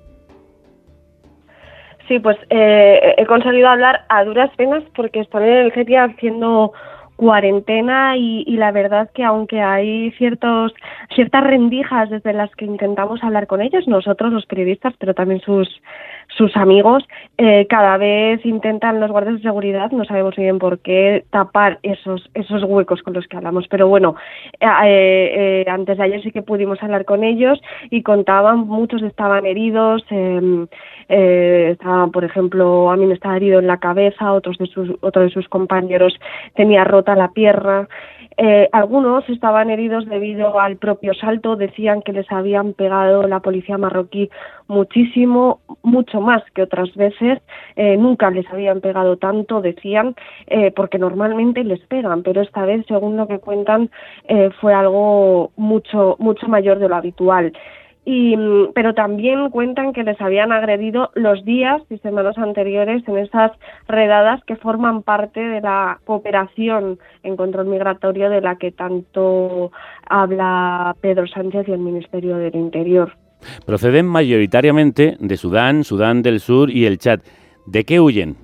[2.07, 6.73] Sí, pues eh, he conseguido hablar a duras penas porque están en el CETI haciendo
[7.15, 10.73] cuarentena y, la verdad que aunque hay ciertos
[11.15, 15.81] ciertas rendijas desde las que intentamos hablar con ellos nosotros los periodistas pero también sus
[16.27, 17.03] sus amigos
[17.37, 22.29] eh, cada vez intentan los guardias de seguridad no sabemos bien por qué tapar esos
[22.33, 24.15] esos huecos con los que hablamos pero bueno
[24.59, 27.59] eh, eh, antes de ayer sí que pudimos hablar con ellos
[27.89, 30.67] y contaban muchos estaban heridos em,
[31.07, 35.21] estaban por ejemplo a mí me estaba herido en la cabeza otros de sus otro
[35.21, 36.19] de sus compañeros
[36.55, 37.87] tenía roto la pierna.
[38.37, 43.77] Eh, algunos estaban heridos debido al propio salto, decían que les habían pegado la policía
[43.77, 44.29] marroquí
[44.67, 47.39] muchísimo, mucho más que otras veces,
[47.75, 50.15] eh, nunca les habían pegado tanto, decían,
[50.47, 53.89] eh, porque normalmente les pegan, pero esta vez, según lo que cuentan,
[54.59, 57.53] fue algo mucho, mucho mayor de lo habitual.
[58.05, 63.17] Y, mm, pero también cuentan que les habían agredido los días y semanas anteriores en
[63.17, 63.51] esas
[63.87, 69.71] redadas que forman parte de la cooperación en control migratorio de la que tanto
[70.07, 73.13] habla Pedro Sánchez y el Ministerio del Interior.
[73.65, 77.19] Proceden mayoritariamente de Sudán, Sudán del Sur y el Chad.
[77.65, 78.37] ¿De qué huyen?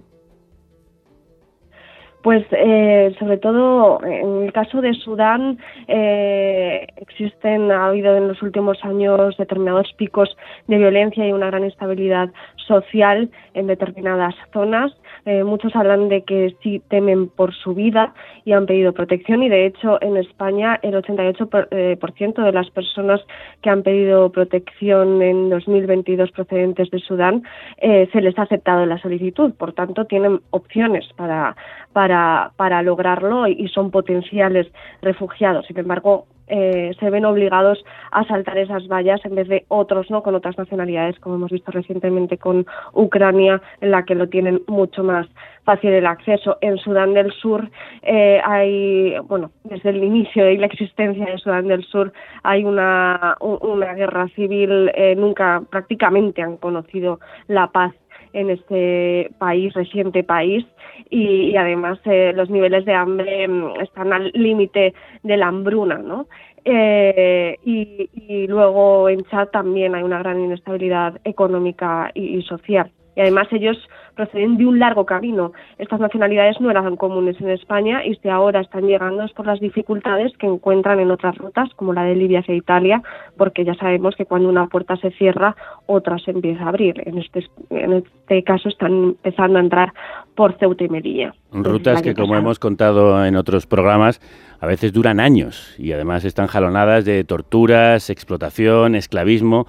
[2.23, 5.57] Pues eh, sobre todo en el caso de Sudán
[5.87, 11.63] eh, existen, ha habido en los últimos años determinados picos de violencia y una gran
[11.63, 12.29] instabilidad
[12.67, 14.91] social en determinadas zonas.
[15.25, 18.13] Eh, muchos hablan de que sí temen por su vida
[18.45, 23.21] y han pedido protección y de hecho en España el 88% de las personas
[23.61, 27.43] que han pedido protección en 2022 procedentes de Sudán
[27.79, 29.53] se les ha aceptado la solicitud.
[29.53, 31.55] Por tanto, tienen opciones para
[31.93, 34.67] para, para lograrlo y son potenciales
[35.01, 35.65] refugiados.
[35.67, 40.21] Sin embargo, eh, se ven obligados a saltar esas vallas en vez de otros, ¿no?
[40.21, 45.01] Con otras nacionalidades, como hemos visto recientemente con Ucrania, en la que lo tienen mucho
[45.01, 45.27] más
[45.63, 46.57] fácil el acceso.
[46.59, 47.69] En Sudán del Sur
[48.01, 52.11] eh, hay, bueno, desde el inicio de la existencia de Sudán del Sur
[52.43, 57.93] hay una, una guerra civil, eh, nunca prácticamente han conocido la paz
[58.33, 60.65] en este país, reciente país,
[61.09, 66.27] y, además eh, los niveles de hambre mm, están al límite de la hambruna, ¿no?
[66.63, 73.47] Eh, y, luego en Chad también hay una gran inestabilidad económica y social y además
[73.51, 73.77] ellos
[74.15, 75.53] proceden de un largo camino.
[75.77, 79.59] Estas nacionalidades no eran comunes en España y si ahora están llegando es por las
[79.59, 83.01] dificultades que encuentran en otras rutas, como la de Libia hacia Italia,
[83.37, 87.01] porque ya sabemos que cuando una puerta se cierra, otra se empieza a abrir.
[87.05, 89.93] En este, en este caso están empezando a entrar
[90.35, 91.33] por Ceuta y Melilla.
[91.51, 94.21] Rutas que, como hemos contado en otros programas,
[94.59, 99.67] a veces duran años y además están jalonadas de torturas, explotación, esclavismo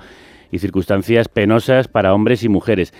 [0.50, 2.92] y circunstancias penosas para hombres y mujeres.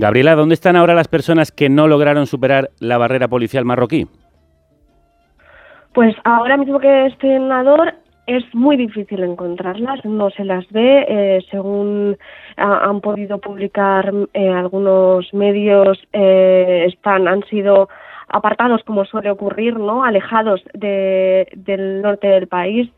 [0.00, 4.06] Gabriela, ¿dónde están ahora las personas que no lograron superar la barrera policial marroquí?
[5.92, 7.92] Pues ahora mismo que estoy en Nador
[8.26, 12.16] es muy difícil encontrarlas, no se las ve, eh, según
[12.56, 17.90] han podido publicar eh, algunos medios eh, están han sido
[18.28, 20.04] apartados como suele ocurrir, ¿no?
[20.04, 22.88] Alejados del norte del país,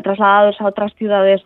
[0.00, 1.42] trasladados a otras ciudades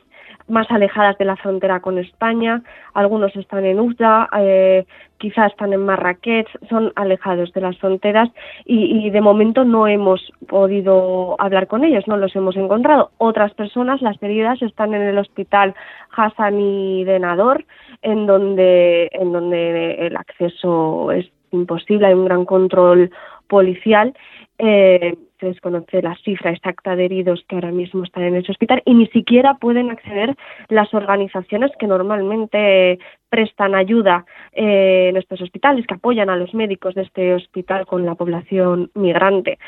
[0.48, 2.62] más alejadas de la frontera con España,
[2.94, 4.86] algunos están en Uzda, eh,
[5.18, 8.28] quizás están en Marrakech, son alejados de las fronteras
[8.64, 13.10] y, de momento no hemos podido hablar con ellos, no los hemos encontrado.
[13.18, 15.74] Otras personas, las heridas, están en el hospital
[16.16, 17.64] Hassani de Nador,
[18.02, 23.10] en donde, en donde el acceso es imposible, hay un gran control
[23.48, 24.14] policial.
[24.58, 28.82] Eh, se desconoce la cifra exacta de heridos que ahora mismo están en ese hospital
[28.84, 30.34] y ni siquiera pueden acceder
[30.68, 36.94] las organizaciones que normalmente prestan ayuda eh, en estos hospitales, que apoyan a los médicos
[36.94, 39.58] de este hospital con la población migrante.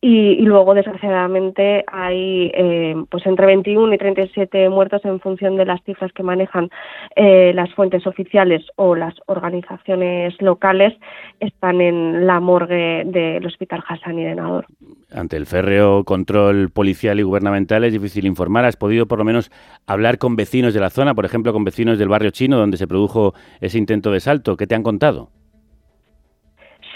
[0.00, 5.82] Y, luego, desgraciadamente, hay eh, pues entre 21 y 37 muertos en función de las
[5.82, 6.70] cifras que manejan
[7.16, 10.94] eh, las fuentes oficiales o las organizaciones locales,
[11.40, 14.66] están en la morgue del Hospital Hassan y de Nador.
[15.10, 18.64] Ante el férreo control policial y gubernamental es difícil informar.
[18.64, 19.50] ¿Has podido por lo menos
[19.86, 22.86] hablar con vecinos de la zona, por ejemplo, con vecinos del barrio chino donde se
[23.60, 24.56] ese intento de salto?
[24.56, 25.30] ¿Qué te han contado?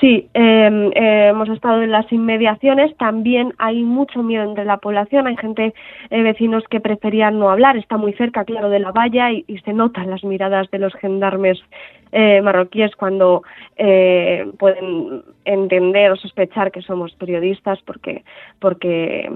[0.02, 2.92] Sí, em, eh, hemos estado en las inmediaciones.
[2.96, 5.28] También hay mucho miedo entre la población.
[5.28, 5.74] Hay gente,
[6.10, 7.76] eh, vecinos que preferían no hablar.
[7.76, 11.60] Está muy cerca, claro, de la valla y, se notan las miradas de los gendarmes
[12.10, 13.44] eh, marroquíes cuando
[14.58, 18.24] pueden entender o sospechar que somos periodistas porque
[18.58, 19.28] porque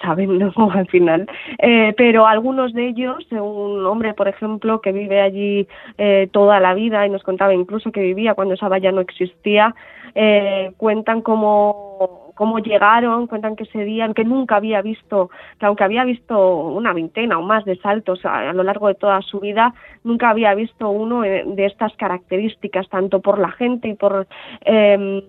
[0.00, 0.52] saben ¿no?
[0.72, 1.28] al final.
[1.58, 6.74] Eh, pero algunos de ellos, un hombre, por ejemplo, que vive allí eh, toda la
[6.74, 9.74] vida y nos contaba incluso que vivía cuando esa valla no existía,
[10.14, 15.84] eh, cuentan cómo cómo llegaron, cuentan que ese día, que nunca había visto, que aunque
[15.84, 19.72] había visto una veintena o más de saltos a, lo largo de toda su vida,
[20.04, 24.26] nunca había visto uno de estas características, tanto por la gente y por
[24.66, 25.24] eh,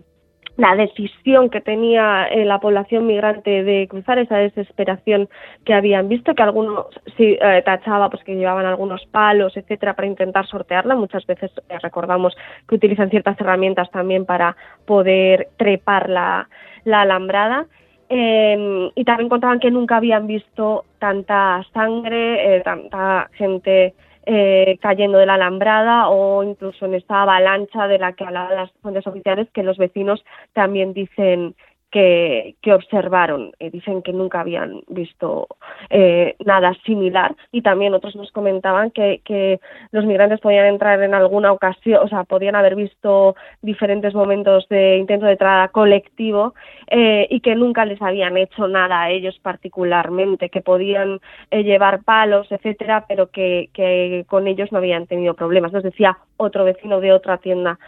[0.57, 5.29] la decisión que tenía eh, la población migrante de cruzar esa desesperación
[5.63, 10.07] que habían visto, que algunos sí eh, tachaba pues que llevaban algunos palos, etcétera, para
[10.07, 10.95] intentar sortearla.
[10.95, 12.35] Muchas veces eh, recordamos
[12.67, 16.49] que utilizan ciertas herramientas también para poder trepar la,
[16.83, 17.67] la alambrada.
[18.09, 23.93] Em, y también contaban que nunca habían visto tanta sangre, tanta gente
[24.29, 28.71] eh, cayendo de la alambrada o incluso en esta avalancha de la que hablaban las
[28.81, 31.55] fuentes oficiales que los vecinos también dicen
[31.91, 33.51] que, observaron.
[33.59, 35.47] y dicen que nunca habían visto
[35.89, 39.59] eh, nada similar y también otros nos comentaban que, que,
[39.91, 44.97] los migrantes podían entrar en alguna ocasión, o sea, podían haber visto diferentes momentos de
[44.97, 46.53] intento de entrada colectivo
[46.87, 51.19] eh, y que nunca les habían hecho nada a ellos particularmente, que podían
[51.51, 55.71] eh, llevar palos, etcétera, pero que, que, con ellos no habían tenido problemas.
[55.71, 57.79] Nos decía otro vecino de otra tienda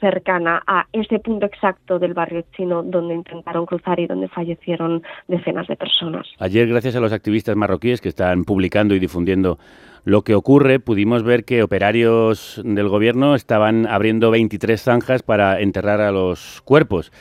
[0.00, 5.66] cercana a ese punto exacto del barrio chino donde intentaron cruzar y donde fallecieron decenas
[5.66, 6.26] de personas.
[6.38, 9.58] Ayer, gracias a los activistas marroquíes que están publicando y difundiendo
[10.04, 16.00] lo que ocurre, pudimos ver que operarios del gobierno estaban abriendo 23 zanjas para enterrar
[16.00, 17.12] a los cuerpos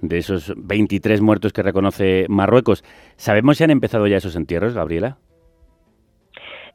[0.00, 2.82] de esos 23 muertos que reconoce Marruecos.
[3.16, 5.18] ¿Sabemos si han empezado ya esos entierros, Gabriela?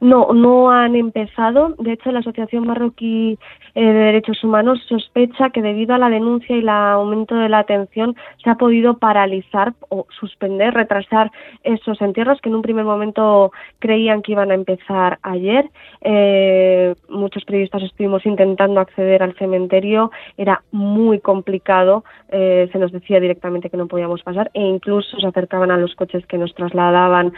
[0.02, 1.76] No, no han empezado.
[1.80, 3.40] De hecho, la Asociación Marroquí
[3.82, 8.16] de Derechos Humanos sospecha que debido a la denuncia y el aumento de la atención
[8.44, 11.32] se ha podido paralizar o suspender, retrasar
[11.64, 15.70] esos entierros que en un primer momento creían que iban a empezar ayer.
[16.02, 23.20] Eh, muchos periodistas estuvimos intentando acceder al cementerio, era muy complicado, eh, se nos decía
[23.20, 27.34] directamente que no podíamos pasar e incluso se acercaban a los coches que nos trasladaban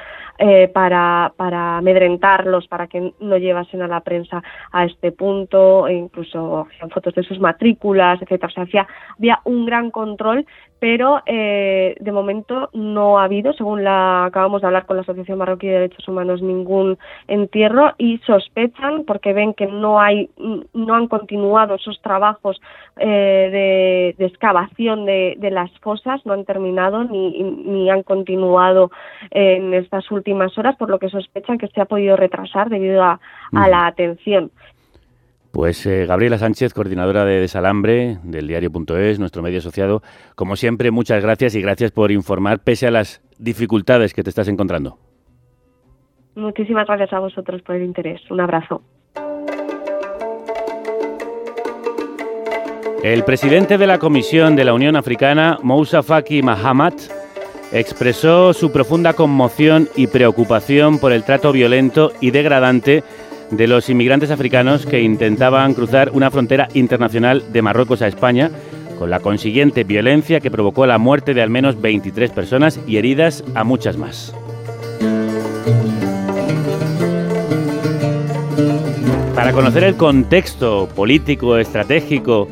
[0.74, 2.38] para, para amedrentar
[2.70, 7.24] para que no llevasen a la prensa a este punto, e incluso hacían fotos de
[7.24, 8.48] sus matrículas, etcétera.
[8.48, 8.88] O sea, había,
[9.18, 10.46] había un gran control
[10.80, 15.40] pero eh, de momento no ha habido, según la acabamos de hablar con la Asociación
[15.40, 20.30] Marroquí de Derechos Humanos, ningún entierro y sospechan porque ven que no hay,
[20.74, 22.62] no han continuado esos trabajos
[22.98, 28.92] eh, de, excavación de, las fosas, no han terminado ni, ni han continuado
[29.32, 33.20] en estas últimas horas, por lo que sospechan que se ha podido retrasar debido a,
[33.54, 34.52] a la atención.
[35.52, 40.02] Pues eh, Gabriela Sánchez, coordinadora de Desalambre del diario.es, nuestro medio asociado,
[40.36, 44.48] como siempre, muchas gracias y gracias por informar pese a las dificultades que te estás
[44.48, 44.98] encontrando.
[46.36, 48.22] Muchísimas gracias a vosotros por el interés.
[48.30, 48.84] Un abrazo.
[53.04, 56.94] El presidente de la Comisión de la Unión Africana, Moussa Faki Mahamat,
[57.72, 63.04] expresó su profunda conmoción y preocupación por el trato violento y degradante
[63.52, 68.52] de los inmigrantes africanos que intentaban cruzar una frontera internacional de Marruecos a España,
[68.98, 73.44] con la consiguiente violencia que provocó la muerte de al menos 23 personas y heridas
[73.56, 74.34] a muchas más.
[79.36, 82.50] Para conocer el contexto político, estratégico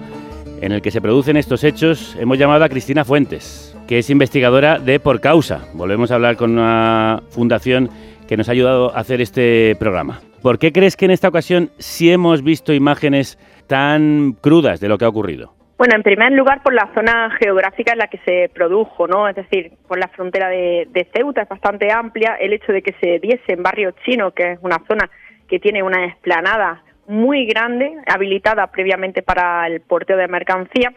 [0.61, 4.79] en el que se producen estos hechos, hemos llamado a Cristina Fuentes, que es investigadora
[4.79, 5.65] de Por Causa.
[5.73, 7.89] Volvemos a hablar con una fundación
[8.27, 10.21] que nos ha ayudado a hacer este programa.
[10.41, 14.97] ¿Por qué crees que en esta ocasión sí hemos visto imágenes tan crudas de lo
[14.97, 15.53] que ha ocurrido?
[15.77, 19.27] Bueno, en primer lugar por la zona geográfica en la que se produjo, ¿no?
[19.27, 22.37] Es decir, por la frontera de, Ceuta es bastante amplia.
[22.39, 25.09] El hecho de que se diese en Barrio Chino, que es una zona
[25.49, 30.93] que tiene una explanada muy grande, habilitada previamente para el porteo de mercancía,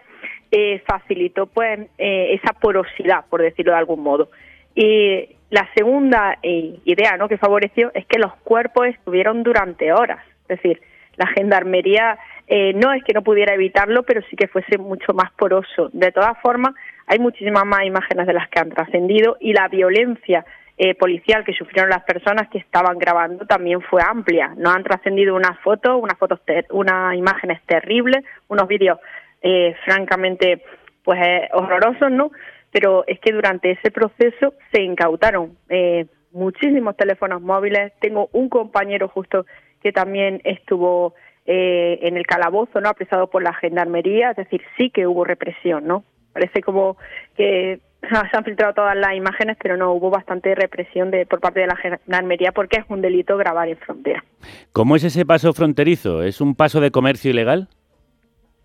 [0.52, 4.30] eh, facilitó pues eh, esa porosidad, por decirlo de algún modo.
[4.76, 7.28] Y la segunda eh, idea ¿no?
[7.28, 10.80] que favoreció es que los cuerpos estuvieron durante horas, es decir,
[11.16, 12.18] la gendarmería
[12.76, 15.90] no es que no pudiera evitarlo, pero sí que fuese mucho más poroso.
[15.92, 16.74] De todas formas,
[17.06, 20.46] hay muchísimas más imágenes de las que han trascendido y la violencia
[20.80, 24.54] eh, policial que sufrieron las personas que estaban grabando también fue amplia.
[24.56, 26.38] Nos han trascendido unas fotos, unas fotos,
[26.70, 29.00] unas imágenes terribles, unos vídeos
[29.42, 30.62] eh, francamente
[31.02, 32.30] pues eh, horrorosos, ¿no?
[32.70, 35.56] Pero es que durante ese proceso se incautaron
[36.32, 37.92] muchísimos teléfonos móviles.
[38.00, 39.46] Tengo un compañero justo
[39.82, 41.14] que también estuvo
[41.46, 42.90] en el calabozo, ¿no?
[42.90, 46.04] Apresado por la gendarmería, es decir, sí que hubo represión, ¿no?
[46.34, 46.98] Parece como
[47.36, 51.60] que se han filtrado todas las imágenes, pero no hubo bastante represión de, por parte
[51.60, 54.24] de la Gendarmería porque es un delito grabar en frontera.
[54.72, 56.22] ¿Cómo es ese paso fronterizo?
[56.22, 57.68] ¿Es un paso de comercio ilegal?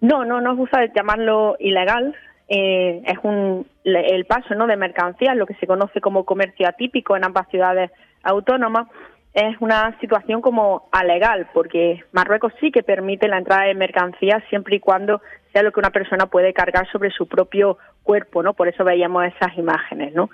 [0.01, 2.15] No, no nos gusta llamarlo ilegal.
[2.47, 7.15] Eh, es un, el paso no de mercancías, lo que se conoce como comercio atípico
[7.15, 7.91] en ambas ciudades
[8.23, 8.87] autónomas
[9.33, 14.75] es una situación como alegal, porque Marruecos sí que permite la entrada de mercancías siempre
[14.75, 15.21] y cuando
[15.51, 18.53] sea lo que una persona puede cargar sobre su propio cuerpo, ¿no?
[18.53, 20.29] Por eso veíamos esas imágenes, ¿no?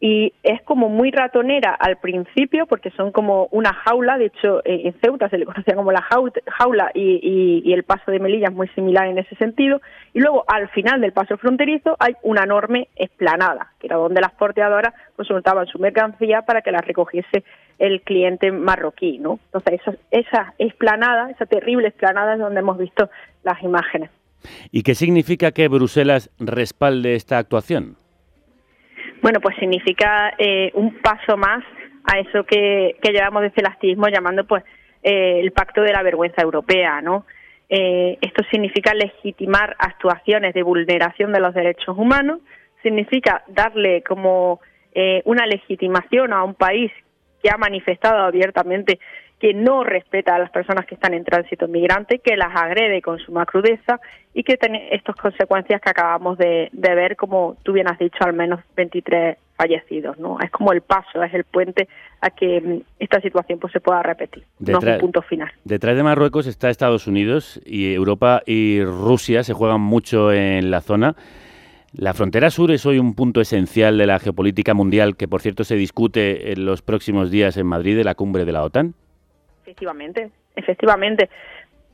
[0.00, 4.82] Y es como muy ratonera al principio porque son como una jaula, de hecho eh,
[4.86, 8.68] en Ceuta se le conocía como la jaula y, el paso de Melilla es muy
[8.68, 9.80] similar en ese sentido,
[10.12, 14.32] y luego al final del paso fronterizo hay una enorme esplanada, que era donde las
[14.32, 17.44] porteadoras consultaban su mercancía para que la recogiese
[17.78, 19.38] el cliente marroquí, ¿no?
[19.46, 23.08] Entonces esa, esa esplanada, esa terrible esplanada es donde hemos visto
[23.44, 24.10] las imágenes.
[24.72, 27.96] ¿Y qué significa que Bruselas respalde esta actuación?
[29.22, 31.62] Bueno, pues significa eh, un paso más
[32.04, 34.64] a eso que, llevamos de celastismo llamando pues
[35.02, 37.26] eh, el pacto de la vergüenza europea, ¿no?
[37.68, 42.40] Eh, esto significa legitimar actuaciones de vulneración de los derechos humanos,
[42.82, 44.60] significa darle como
[45.24, 46.90] una legitimación a un país
[47.40, 48.98] que ha manifestado abiertamente
[49.40, 53.18] que no respeta a las personas que están en tránsito migrante, que las agrede con
[53.18, 53.98] suma crudeza
[54.34, 58.34] y que tiene estas consecuencias que acabamos de, ver, como tú bien has dicho, al
[58.34, 60.18] menos 23 fallecidos.
[60.18, 60.38] ¿no?
[60.40, 61.88] Es como el paso, es el puente
[62.20, 64.44] a que mm, esta situación pues, se pueda repetir.
[64.58, 65.50] no es un punto final.
[65.64, 70.82] Detrás de Marruecos está Estados Unidos y Europa y Rusia se juegan mucho en la
[70.82, 71.16] zona.
[71.92, 75.64] La frontera sur es hoy un punto esencial de la geopolítica mundial que, por cierto,
[75.64, 78.94] se discute en los próximos días en Madrid de la cumbre de la OTAN.
[79.70, 81.30] Efectivamente, efectivamente.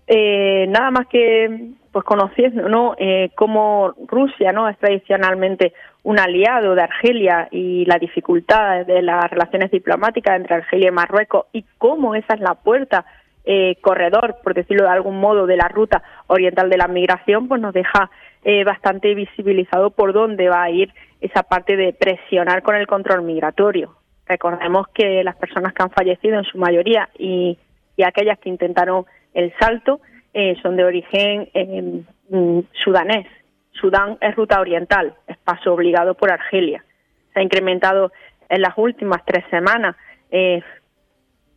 [0.08, 5.72] Eh, nada más que pues conociendo no eh, cómo Rusia no es tradicionalmente
[6.04, 11.46] un aliado de Argelia y la dificultad de las relaciones diplomáticas entre Argelia y Marruecos
[11.52, 13.04] y cómo esa es la puerta
[13.44, 17.60] eh, corredor por decirlo de algún modo de la ruta oriental de la migración pues
[17.60, 18.10] nos deja
[18.44, 23.22] eh, bastante visibilizado por dónde va a ir esa parte de presionar con el control
[23.22, 23.96] migratorio.
[24.26, 27.58] Recordemos que las personas que han fallecido en su mayoría y
[27.96, 30.00] y aquellas que intentaron el salto
[30.32, 33.26] eh, son de origen eh, mm, sudanés.
[33.72, 36.84] Sudán es ruta oriental, es paso obligado por Argelia.
[37.32, 38.12] Se ha incrementado
[38.48, 39.96] en las últimas tres semanas,
[40.30, 40.62] eh,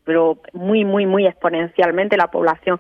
[0.04, 2.80] pero muy, muy, muy exponencialmente la población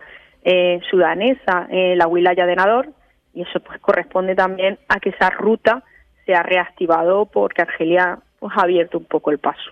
[0.90, 2.88] sudanesa en la wilaya de Nador,
[3.34, 5.84] y eso pues corresponde también a que esa ruta
[6.26, 9.72] se ha reactivado porque Argelia pues, ha abierto un poco el paso.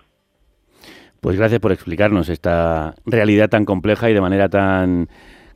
[1.20, 5.08] Pues gracias por explicarnos esta realidad tan compleja y de manera tan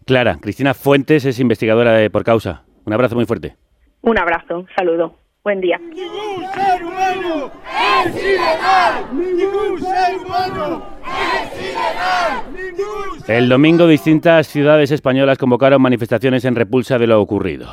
[0.05, 0.39] clara.
[0.41, 2.65] Cristina Fuentes es investigadora de Por Causa.
[2.85, 3.57] Un abrazo muy fuerte.
[4.01, 5.15] Un abrazo, un saludo.
[5.45, 5.79] Buen día.
[5.79, 7.51] Ningún ser humano
[8.05, 9.05] es ilegal.
[9.13, 12.43] Ningún ser humano es ilegal.
[13.29, 17.69] El domingo distintas ciudades españolas convocaron manifestaciones en repulsa de lo ocurrido.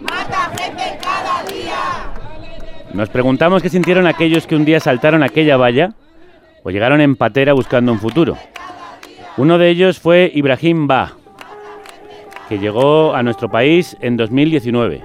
[0.00, 2.94] Mata gente cada día.
[2.94, 5.90] Nos preguntamos qué sintieron aquellos que un día saltaron aquella valla
[6.62, 8.36] o llegaron en patera buscando un futuro.
[9.36, 11.12] Uno de ellos fue Ibrahim Ba,
[12.48, 15.02] que llegó a nuestro país en 2019.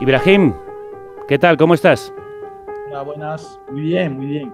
[0.00, 0.54] Ibrahim,
[1.28, 1.56] ¿qué tal?
[1.56, 2.12] ¿Cómo estás?
[2.88, 3.58] Hola, buenas.
[3.70, 4.52] Muy bien, muy bien.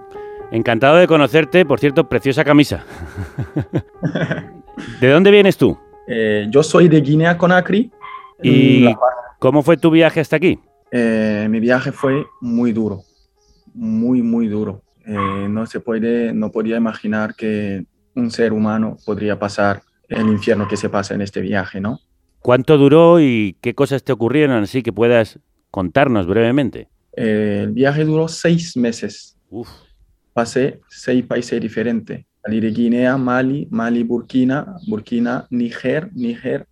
[0.51, 2.83] Encantado de conocerte, por cierto, preciosa camisa.
[5.01, 5.77] ¿De dónde vienes tú?
[6.07, 7.91] Eh, yo soy de Guinea Conakry.
[8.41, 8.93] ¿Y
[9.39, 10.59] cómo fue tu viaje hasta aquí?
[10.91, 13.01] Eh, mi viaje fue muy duro,
[13.73, 14.81] muy, muy duro.
[15.05, 17.85] Eh, no se puede, no podía imaginar que
[18.15, 21.99] un ser humano podría pasar el infierno que se pasa en este viaje, ¿no?
[22.39, 25.39] ¿Cuánto duró y qué cosas te ocurrieron así que puedas
[25.71, 26.89] contarnos brevemente?
[27.13, 29.37] el viaje duró seis meses.
[30.33, 32.25] Pasé seis países diferentes.
[32.43, 36.67] Salí de Guinea, Mali, Mali, Burkina, Burkina, Níger, Níger,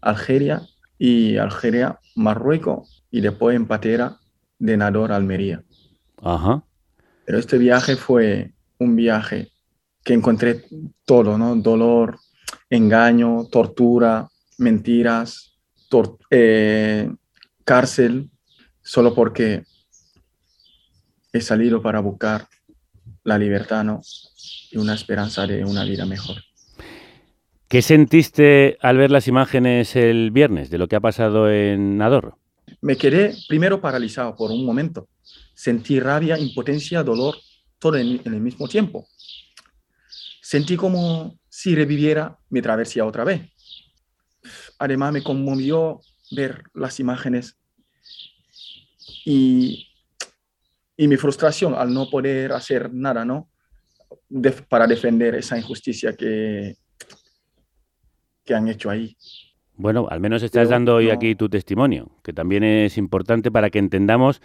[0.00, 0.62] Algeria
[0.98, 4.18] y Algeria, Marruecos y después en Patera
[4.58, 5.62] de Nador, Almería.
[6.20, 6.64] Ajá.
[7.24, 9.50] Pero este viaje fue un viaje
[10.02, 10.64] que encontré
[11.04, 11.56] todo, ¿no?
[11.56, 12.18] Dolor,
[12.68, 15.54] engaño, tortura, mentiras,
[16.30, 17.10] eh,
[17.64, 18.30] cárcel,
[18.82, 19.64] solo porque
[21.32, 22.48] he salido para buscar
[23.22, 24.02] la libertad ¿no?
[24.70, 26.36] y una esperanza de una vida mejor.
[27.68, 32.36] ¿Qué sentiste al ver las imágenes el viernes de lo que ha pasado en Nador?
[32.84, 35.08] Me quedé primero paralizado por un momento.
[35.54, 37.36] Sentí rabia, impotencia, dolor,
[37.78, 39.08] todo en, en el mismo tiempo.
[40.42, 43.50] Sentí como si reviviera mi travesía otra vez.
[44.78, 47.56] Además me conmovió ver las imágenes
[49.24, 49.88] y
[50.96, 53.50] y mi frustración al no poder hacer nada, ¿no?
[54.68, 56.76] para defender esa injusticia que,
[58.44, 59.16] que han hecho ahí.
[59.76, 63.78] Bueno, al menos estás dando hoy aquí tu testimonio, que también es importante para que
[63.78, 64.40] entendamos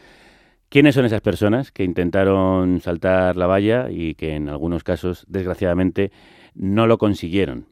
[0.69, 6.11] quiénes son esas personas que intentaron saltar la valla y que en algunos casos, desgraciadamente,
[6.55, 7.67] no lo consiguieron.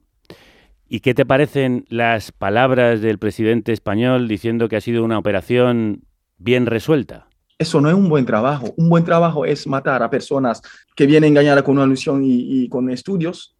[0.90, 6.04] ¿Y qué te parecen las palabras del presidente español diciendo que ha sido una operación
[6.38, 7.28] bien resuelta?
[7.60, 8.74] Eso no es un buen trabajo.
[8.78, 10.62] Un buen trabajo es matar a personas
[10.96, 13.56] que vienen engañadas con una ilusión y, con estudios.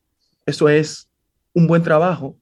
[0.46, 1.10] Eso es
[1.54, 2.38] un buen trabajo.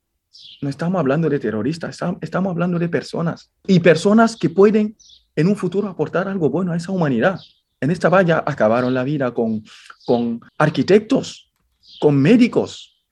[0.61, 3.51] No estamos hablando de terroristas, estamos hablando de personas.
[3.67, 4.95] Y personas que pueden
[5.35, 7.39] en un futuro aportar algo bueno a esa humanidad.
[7.81, 9.63] En esta valla acabaron la vida con,
[10.05, 11.51] con arquitectos,
[11.99, 13.03] con médicos,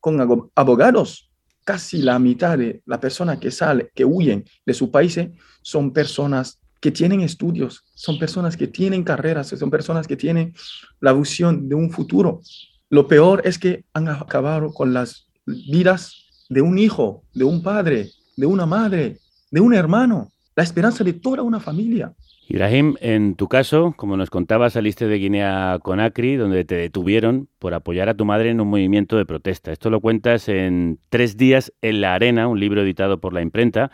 [0.00, 1.30] con abogados.
[1.64, 5.28] Casi la mitad de las personas que salen, que huyen de sus países,
[5.62, 10.54] son personas que tienen estudios, son personas que tienen carreras, son personas que tienen
[10.98, 12.40] la visión de un futuro.
[12.88, 16.19] Lo peor es que han acabado con las vidas
[16.50, 19.16] de un hijo, de un padre, de una madre,
[19.50, 22.12] de un hermano, la esperanza de toda una familia.
[22.48, 27.72] Ibrahim, en tu caso, como nos contabas, saliste de Guinea Conakry, donde te detuvieron por
[27.72, 29.70] apoyar a tu madre en un movimiento de protesta.
[29.70, 33.92] Esto lo cuentas en Tres días en la arena, un libro editado por la imprenta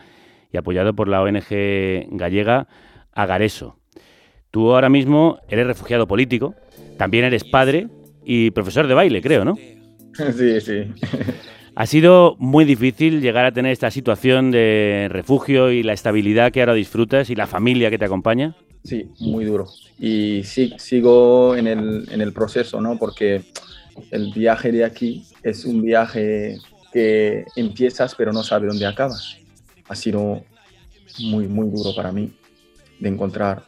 [0.50, 2.66] y apoyado por la ONG gallega
[3.12, 3.78] Agareso.
[4.50, 6.54] Tú ahora mismo eres refugiado político,
[6.96, 7.88] también eres padre
[8.24, 9.57] y profesor de baile, creo, ¿no?
[10.34, 10.84] Sí, sí.
[11.76, 16.60] Ha sido muy difícil llegar a tener esta situación de refugio y la estabilidad que
[16.60, 18.56] ahora disfrutas y la familia que te acompaña.
[18.82, 19.66] Sí, muy duro.
[19.98, 22.98] Y sí, sigo en el, en el proceso, ¿no?
[22.98, 23.44] Porque
[24.10, 26.56] el viaje de aquí es un viaje
[26.92, 29.38] que empiezas pero no sabes dónde acabas
[29.88, 30.44] ha sido
[31.20, 32.32] muy, muy duro para mí
[32.98, 33.64] de encontrar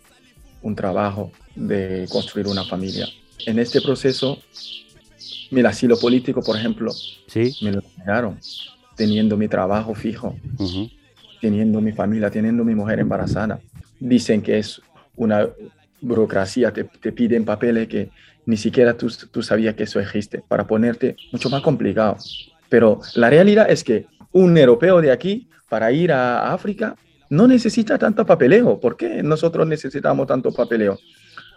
[0.63, 3.07] un trabajo, de construir una familia.
[3.47, 4.39] En este proceso,
[5.51, 7.57] el asilo político, por ejemplo, ¿Sí?
[7.63, 8.39] me lo negaron,
[8.97, 10.37] teniendo mi trabajo fijo,
[11.41, 13.61] teniendo mi familia, teniendo mi mujer embarazada.
[14.01, 14.81] Dicen que es
[15.17, 15.49] una
[16.01, 18.11] burocracia, te, te piden papeles que
[18.47, 22.17] ni siquiera tú, tú sabías que eso existe, para ponerte mucho más complicado.
[22.69, 26.97] Pero la realidad es que un europeo de aquí para ir a África
[27.31, 28.81] no necesita tanto papeleo.
[28.81, 30.99] ¿Por qué nosotros necesitamos tanto papeleo?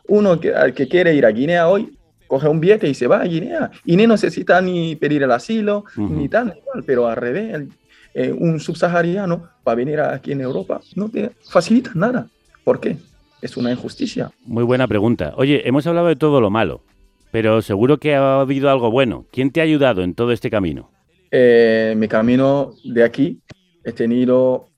[0.07, 1.97] Uno que, que quiere ir a Guinea hoy,
[2.31, 3.69] coge un billete y se va a Guinea.
[3.83, 7.67] Y ni necesita ni pedir el asilo, ni tal, pero al revés,
[8.13, 12.29] eh, un subsahariano para venir aquí en Europa no te facilita nada.
[12.63, 12.95] ¿Por qué?
[13.41, 14.31] Es una injusticia.
[14.45, 15.33] Muy buena pregunta.
[15.35, 16.83] Oye, hemos hablado de todo lo malo,
[17.31, 19.25] pero seguro que ha habido algo bueno.
[19.29, 20.89] ¿Quién te ha ayudado en todo este camino?
[21.31, 23.41] Eh, mi camino de aquí
[23.83, 24.69] he tenido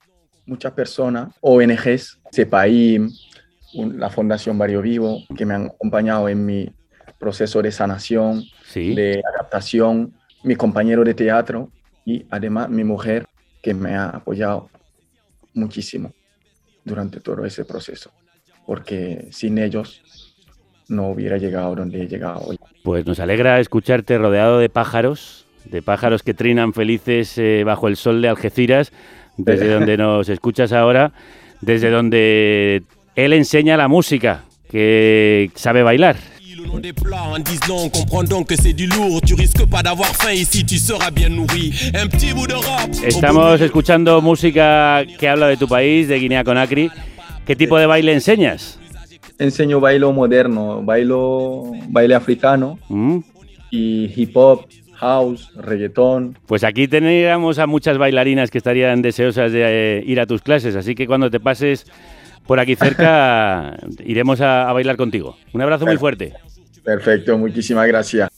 [0.44, 3.12] muchas personas, ONGs, CEPAIM,
[3.96, 6.68] la Fundación Barrio Vivo, que me han acompañado en mi
[7.24, 8.44] proceso de sanación,
[8.74, 10.12] de adaptación,
[10.42, 11.70] mi compañero de teatro
[12.04, 13.24] y además mi mujer,
[13.62, 14.68] que me ha apoyado
[15.54, 16.12] muchísimo
[16.84, 18.10] durante todo ese proceso,
[18.66, 20.02] porque sin ellos
[20.88, 22.58] no hubiera llegado donde he llegado hoy.
[22.82, 27.96] Pues nos alegra escucharte rodeado de pájaros, de pájaros que trinan felices eh, bajo el
[27.96, 28.92] sol de Algeciras,
[29.38, 31.12] desde donde nos escuchas ahora,
[31.62, 32.82] desde donde
[33.16, 36.16] él enseña la música, que sabe bailar.
[43.04, 46.90] Estamos escuchando música que habla de tu país, de Guinea Conakry.
[47.46, 48.78] ¿Qué tipo de baile enseñas?
[49.38, 53.18] Enseño bailo moderno, bailo baile africano Mm.
[53.70, 56.38] y hip hop, house, reggaetón.
[56.46, 60.76] Pues aquí teníamos a muchas bailarinas que estarían deseosas de eh, ir a tus clases,
[60.76, 61.86] así que cuando te pases
[62.46, 65.36] por aquí cerca iremos a, a bailar contigo.
[65.52, 66.32] Un abrazo muy fuerte.
[66.84, 68.30] Perfecto, muchísimas gracias.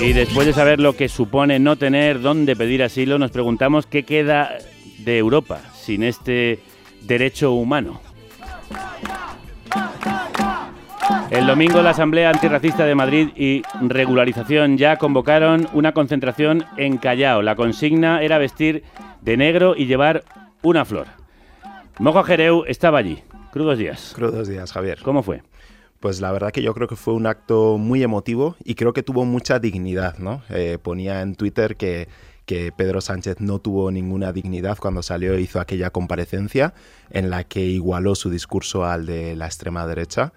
[0.00, 4.02] Y después de saber lo que supone no tener dónde pedir asilo, nos preguntamos qué
[4.02, 4.58] queda
[4.98, 6.58] de Europa sin este
[7.02, 8.00] derecho humano.
[11.30, 17.42] El domingo la Asamblea Antirracista de Madrid y Regularización ya convocaron una concentración en Callao.
[17.42, 18.84] La consigna era vestir
[19.20, 20.24] de negro y llevar
[20.62, 21.06] una flor.
[21.98, 23.22] Mojo Jereu estaba allí.
[23.52, 24.12] Crudos días.
[24.14, 24.98] Crudos días, Javier.
[25.02, 25.42] ¿Cómo fue?
[26.00, 29.02] Pues la verdad que yo creo que fue un acto muy emotivo y creo que
[29.02, 30.42] tuvo mucha dignidad, ¿no?
[30.48, 32.08] Eh, ponía en Twitter que,
[32.44, 36.74] que Pedro Sánchez no tuvo ninguna dignidad cuando salió e hizo aquella comparecencia
[37.10, 40.32] en la que igualó su discurso al de la extrema derecha.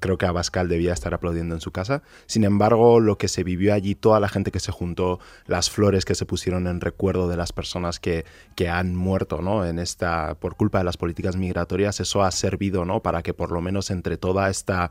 [0.00, 2.02] Creo que Abascal debía estar aplaudiendo en su casa.
[2.26, 6.04] Sin embargo, lo que se vivió allí, toda la gente que se juntó, las flores
[6.04, 8.24] que se pusieron en recuerdo de las personas que,
[8.54, 9.66] que han muerto ¿no?
[9.66, 13.00] en esta, por culpa de las políticas migratorias, eso ha servido ¿no?
[13.00, 14.90] para que por lo menos entre toda esta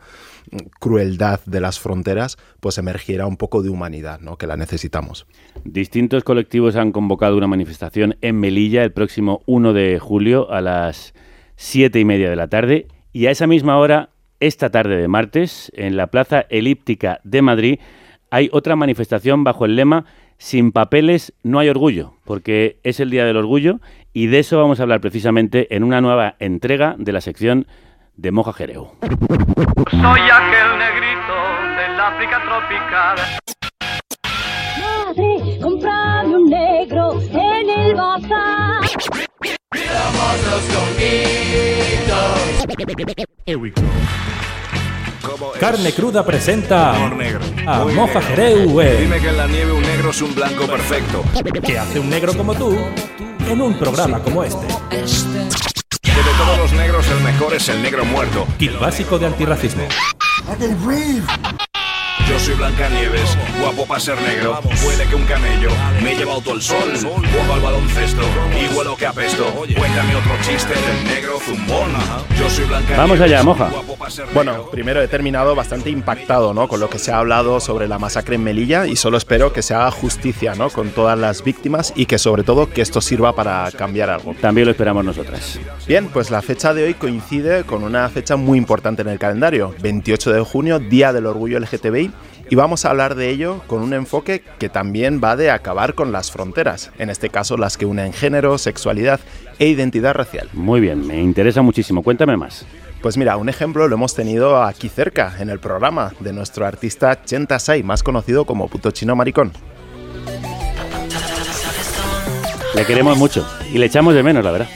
[0.80, 4.38] crueldad de las fronteras, pues emergiera un poco de humanidad, ¿no?
[4.38, 5.26] que la necesitamos.
[5.64, 11.14] Distintos colectivos han convocado una manifestación en Melilla el próximo 1 de julio a las
[11.56, 14.10] siete y media de la tarde y a esa misma hora
[14.48, 17.80] esta tarde de martes, en la Plaza Elíptica de Madrid,
[18.30, 20.06] hay otra manifestación bajo el lema
[20.38, 23.80] Sin papeles no hay orgullo, porque es el Día del Orgullo
[24.12, 27.68] y de eso vamos a hablar precisamente en una nueva entrega de la sección
[28.18, 28.91] de Moja Jereu.
[29.00, 31.36] Soy aquel negrito
[31.78, 33.18] del África tropical.
[34.82, 38.82] Madre, comprame un negro en el bazar.
[45.59, 48.80] Carne Cruda presenta a Moja Jereu.
[48.80, 51.24] Dime que en la nieve un negro es un blanco perfecto.
[51.66, 52.78] ¿Qué hace un negro como tú
[53.49, 54.66] en un programa como este?
[56.01, 58.47] Que de todos los negros el mejor es el negro muerto.
[58.57, 59.84] Kit básico de antirracismo.
[62.30, 64.59] Yo soy Blancanieves, guapo para ser negro.
[64.84, 65.70] Puede que un camello
[66.01, 66.93] me he llevado todo el sol.
[66.95, 69.45] Juego al baloncesto y huelo que apesto.
[69.53, 71.91] Cuéntame otro chiste del negro zumbón.
[72.39, 72.97] Yo soy Blancanieves.
[72.97, 73.70] Vamos allá, Moja.
[74.34, 76.68] Bueno, primero he terminado bastante impactado ¿no?
[76.68, 79.61] con lo que se ha hablado sobre la masacre en Melilla y solo espero que
[79.61, 80.70] se haga justicia ¿no?
[80.70, 84.34] con todas las víctimas y que sobre todo que esto sirva para cambiar algo.
[84.39, 85.59] También lo esperamos nosotras.
[85.88, 89.74] Bien, pues la fecha de hoy coincide con una fecha muy importante en el calendario,
[89.82, 92.03] 28 de junio, Día del Orgullo LGTBI,
[92.49, 96.12] y vamos a hablar de ello con un enfoque que también va de acabar con
[96.12, 99.20] las fronteras, en este caso las que unen género, sexualidad
[99.60, 100.49] e identidad racial.
[100.54, 102.04] Muy bien, me interesa muchísimo.
[102.04, 102.66] Cuéntame más.
[103.01, 107.24] Pues mira, un ejemplo lo hemos tenido aquí cerca, en el programa, de nuestro artista
[107.24, 109.51] Chenta Sai, más conocido como Puto Chino Maricón.
[112.76, 114.70] Le queremos mucho y le echamos de menos, la verdad.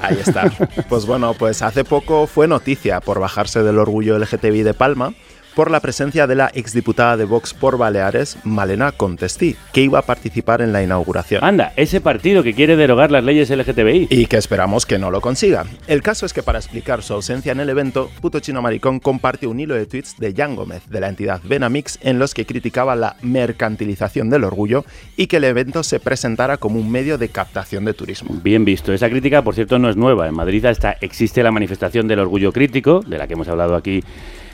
[0.00, 0.50] Ahí está.
[0.88, 5.14] Pues bueno, pues hace poco fue noticia por bajarse del orgullo LGTBI de Palma
[5.58, 10.02] por la presencia de la exdiputada de Vox por Baleares, Malena Contestí, que iba a
[10.02, 11.42] participar en la inauguración.
[11.42, 14.06] Anda, ese partido que quiere derogar las leyes LGTBI.
[14.08, 15.64] Y que esperamos que no lo consiga.
[15.88, 19.50] El caso es que para explicar su ausencia en el evento, Puto Chino Maricón compartió
[19.50, 22.94] un hilo de tweets de Jan Gómez, de la entidad Benamix, en los que criticaba
[22.94, 24.84] la mercantilización del orgullo
[25.16, 28.38] y que el evento se presentara como un medio de captación de turismo.
[28.44, 28.92] Bien visto.
[28.92, 30.28] Esa crítica, por cierto, no es nueva.
[30.28, 34.04] En Madrid hasta existe la manifestación del orgullo crítico, de la que hemos hablado aquí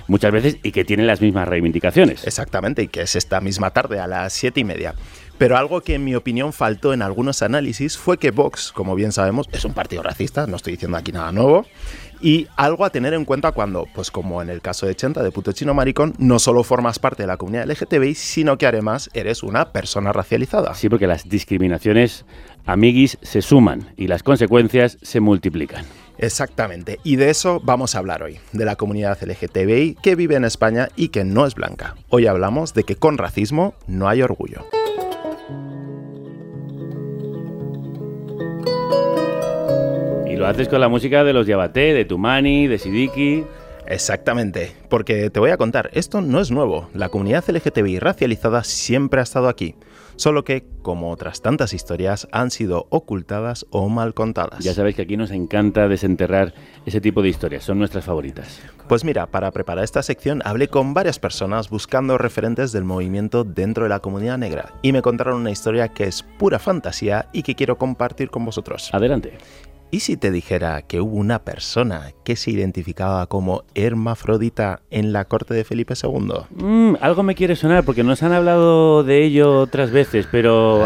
[0.07, 2.27] muchas veces y que tiene las mismas reivindicaciones.
[2.27, 4.95] Exactamente, y que es esta misma tarde a las siete y media.
[5.39, 9.11] Pero algo que en mi opinión faltó en algunos análisis fue que Vox, como bien
[9.11, 11.67] sabemos, es un partido racista, no estoy diciendo aquí nada nuevo,
[12.21, 15.33] y algo a tener en cuenta cuando, pues como en el caso de Chenta, de
[15.33, 19.43] puto chino maricón, no solo formas parte de la comunidad LGTBI, sino que además eres
[19.43, 20.75] una persona racializada.
[20.75, 22.25] Sí, porque las discriminaciones,
[22.65, 25.85] amiguis, se suman y las consecuencias se multiplican.
[26.25, 30.47] Exactamente, y de eso vamos a hablar hoy, de la comunidad LGTBI que vive en
[30.47, 31.97] España y que no es blanca.
[32.09, 34.65] Hoy hablamos de que con racismo no hay orgullo.
[40.27, 43.45] Y lo haces con la música de los Yabaté, de Tumani, de Sidiki.
[43.87, 46.89] Exactamente, porque te voy a contar, esto no es nuevo.
[46.95, 49.75] La comunidad LGTBI racializada siempre ha estado aquí
[50.17, 54.65] solo que, como otras tantas historias, han sido ocultadas o mal contadas.
[54.65, 56.55] Ya sabéis que aquí nos encanta desenterrar
[56.87, 58.61] ese tipo de historias, son nuestras favoritas.
[58.89, 63.85] Pues mira, para preparar esta sección hablé con varias personas buscando referentes del movimiento dentro
[63.85, 67.55] de la comunidad negra y me contaron una historia que es pura fantasía y que
[67.55, 68.91] quiero compartir con vosotros.
[68.93, 69.39] Adelante.
[69.95, 75.27] ¿Y si te dijera que hubo una persona que se identificaba como hermafrodita en la
[75.27, 76.33] corte de Felipe II?
[76.51, 80.81] Mm, algo me quiere sonar porque nos han hablado de ello otras veces, pero...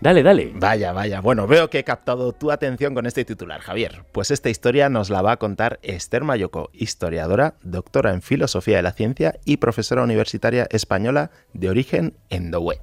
[0.00, 0.52] Dale, dale.
[0.54, 1.20] Vaya, vaya.
[1.20, 4.04] Bueno, veo que he captado tu atención con este titular, Javier.
[4.12, 8.82] Pues esta historia nos la va a contar Esther Mayoko, historiadora, doctora en Filosofía de
[8.84, 12.80] la Ciencia y profesora universitaria española de origen endohue.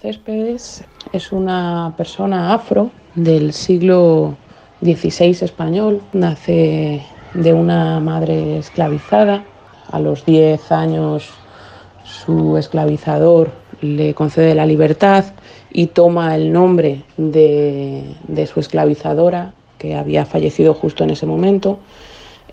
[0.00, 4.38] Céspedes es una persona afro del siglo
[4.86, 7.02] XVI español, nace
[7.34, 9.44] de una madre esclavizada.
[9.90, 11.30] A los 10 años
[12.04, 15.24] su esclavizador le concede la libertad
[15.70, 21.78] y toma el nombre de, de su esclavizadora, que había fallecido justo en ese momento,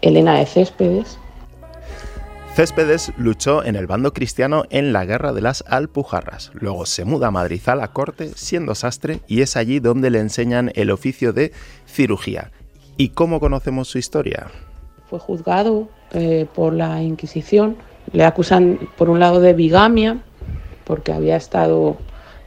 [0.02, 1.18] Elena de Céspedes.
[2.56, 6.52] Céspedes luchó en el bando cristiano en la Guerra de las Alpujarras.
[6.54, 10.20] Luego se muda a Madrid a la corte siendo sastre y es allí donde le
[10.20, 11.52] enseñan el oficio de
[11.94, 12.52] cirugía.
[12.98, 14.48] ¿Y cómo conocemos su historia?
[15.10, 17.78] Fue juzgado eh, por la Inquisición.
[18.12, 20.18] Le acusan por un lado de bigamia,
[20.84, 21.98] porque había estado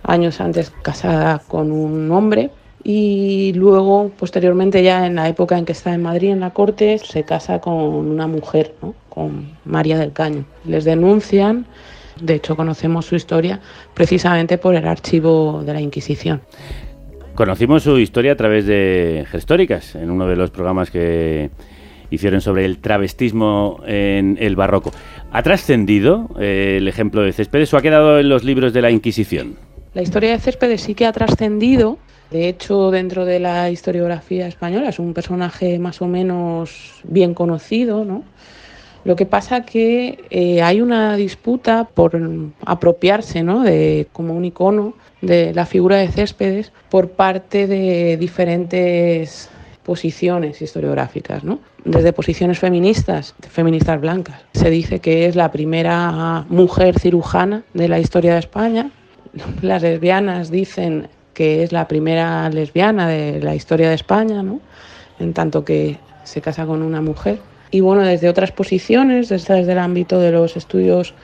[0.03, 2.51] años antes casada con un hombre
[2.89, 6.99] y luego, posteriormente, ya en la época en que está en Madrid, en la corte,
[6.99, 8.95] se casa con una mujer, ¿no?
[9.09, 10.45] con María del Caño.
[10.65, 11.67] Les denuncian,
[12.21, 13.61] de hecho conocemos su historia
[13.93, 16.43] precisamente por el archivo de la Inquisición.
[17.37, 21.51] Conocimos su historia a través de Gestóricas, en uno de los programas que
[22.11, 24.91] hicieron sobre el travestismo en el barroco.
[25.32, 28.91] ¿Ha trascendido eh, el ejemplo de Céspedes o ha quedado en los libros de la
[28.91, 29.57] Inquisición?
[29.93, 31.99] La historia de Céspedes sí que ha trascendido.
[32.30, 38.07] De hecho, dentro de la historiografía española es un personaje más o menos bien conocido,
[38.07, 38.24] ¿no?
[39.07, 42.21] Lo que pasa que eh, hay una disputa por
[42.65, 43.63] apropiarse ¿no?
[43.63, 49.49] de, como un icono de la figura de Céspedes por parte de diferentes
[49.85, 51.61] posiciones historiográficas, ¿no?
[51.85, 54.43] desde posiciones feministas, feministas blancas.
[54.55, 58.91] Se dice que es la primera mujer cirujana de la historia de España.
[59.63, 64.59] Las lesbianas dicen que es la primera lesbiana de la historia de España, ¿no?
[65.21, 67.39] en tanto que se casa con una mujer.
[67.71, 71.14] Y bueno, desde otras posiciones, desde, el ámbito de los estudios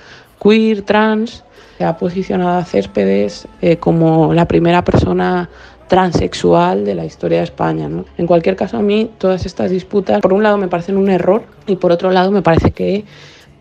[0.43, 1.45] queer, trans,
[1.79, 5.49] se ha posicionado a Céspedes eh, como la primera persona
[5.89, 7.89] transexual de la historia de España.
[7.89, 8.05] ¿no?
[8.17, 11.45] En cualquier caso, a mí todas estas disputas, por un lado, me parecen un error
[11.67, 13.05] y por otro lado, me parece que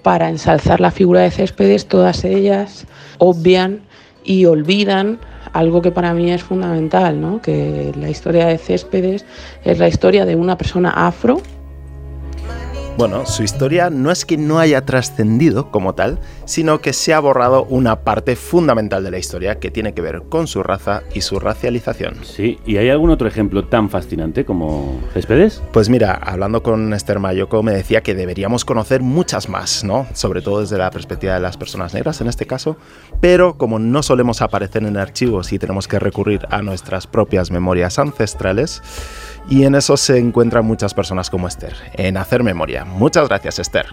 [0.01, 3.81] para ensalzar la figura de Céspedes, todas ellas obvian
[4.23, 5.19] y olvidan
[5.53, 7.41] algo que para mí es fundamental, ¿no?
[7.41, 9.25] que la historia de Céspedes
[9.63, 11.41] es la historia de una persona afro
[12.97, 17.19] bueno, su historia no es que no haya trascendido como tal, sino que se ha
[17.19, 21.21] borrado una parte fundamental de la historia que tiene que ver con su raza y
[21.21, 22.15] su racialización.
[22.23, 25.61] Sí, ¿y hay algún otro ejemplo tan fascinante como Céspedes?
[25.71, 30.05] Pues mira, hablando con Esther Mayoko me decía que deberíamos conocer muchas más, ¿no?
[30.13, 32.77] Sobre todo desde la perspectiva de las personas negras en este caso,
[33.19, 37.99] pero como no solemos aparecer en archivos y tenemos que recurrir a nuestras propias memorias
[37.99, 38.81] ancestrales,
[39.49, 42.85] y en eso se encuentran muchas personas como Esther, en hacer memoria.
[42.85, 43.87] Muchas gracias, Esther.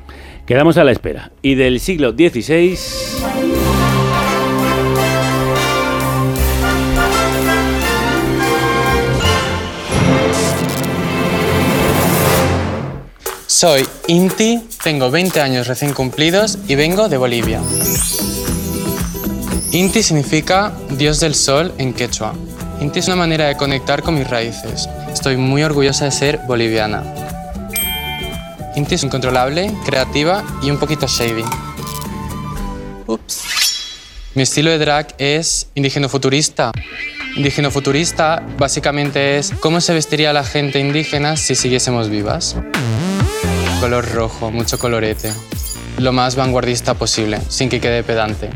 [0.46, 1.30] Quedamos a la espera.
[1.42, 2.78] Y del siglo XVI...
[13.46, 17.60] Soy Inti, tengo 20 años recién cumplidos y vengo de Bolivia.
[19.72, 22.34] Inti significa Dios del Sol en quechua.
[22.80, 24.88] Inti es una manera de conectar con mis raíces.
[25.12, 27.02] Estoy muy orgullosa de ser boliviana.
[28.76, 31.42] Inti es incontrolable, creativa y un poquito shady.
[33.06, 33.42] Ups.
[34.34, 36.70] Mi estilo de drag es indígena futurista.
[37.34, 42.54] Indígena futurista básicamente es cómo se vestiría la gente indígena si siguiésemos vivas.
[43.80, 45.32] Color rojo, mucho colorete.
[45.98, 48.50] Lo más vanguardista posible, sin que quede pedante.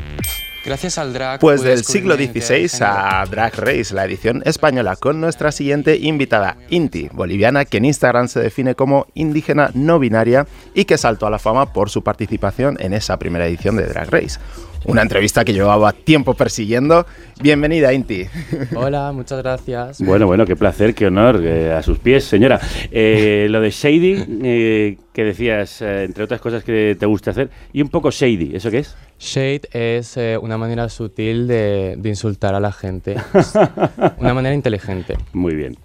[0.64, 1.40] Gracias al drag.
[1.40, 7.08] Pues del siglo XVI a Drag Race, la edición española, con nuestra siguiente invitada, Inti,
[7.12, 11.40] boliviana, que en Instagram se define como indígena no binaria y que saltó a la
[11.40, 14.38] fama por su participación en esa primera edición de Drag Race.
[14.84, 17.06] Una entrevista que llevaba tiempo persiguiendo.
[17.40, 18.26] Bienvenida, Inti.
[18.74, 20.00] Hola, muchas gracias.
[20.00, 21.40] Bueno, bueno, qué placer, qué honor.
[21.44, 22.60] eh, a sus pies, señora.
[22.90, 27.50] Eh, lo de shady, eh, que decías, eh, entre otras cosas que te gusta hacer,
[27.72, 28.96] y un poco shady, ¿eso qué es?
[29.24, 33.14] Shade es eh, una manera sutil de, de insultar a la gente.
[34.18, 35.16] una manera inteligente.
[35.32, 35.76] Muy bien.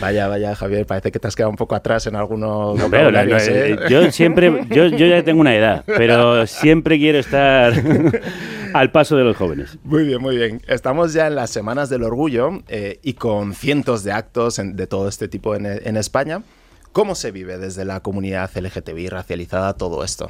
[0.00, 3.04] Vaya, vaya, Javier, parece que te has quedado un poco atrás en algunos No, pero,
[3.04, 3.76] vocabularios, la- ¿eh?
[3.88, 7.72] yo siempre, yo, yo ya tengo una edad, pero siempre quiero estar
[8.74, 9.78] al paso de los jóvenes.
[9.84, 10.60] Muy bien, muy bien.
[10.66, 14.86] Estamos ya en las Semanas del Orgullo eh, y con cientos de actos en- de
[14.88, 16.42] todo este tipo en, en España.
[16.92, 20.28] ¿Cómo se vive desde la comunidad LGTBI racializada todo esto?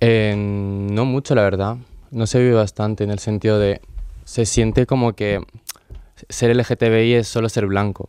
[0.00, 1.76] Eh, no mucho, la verdad.
[2.10, 3.80] No se vive bastante en el sentido de.
[4.24, 5.40] Se siente como que
[6.28, 8.08] ser LGTBI es solo ser blanco.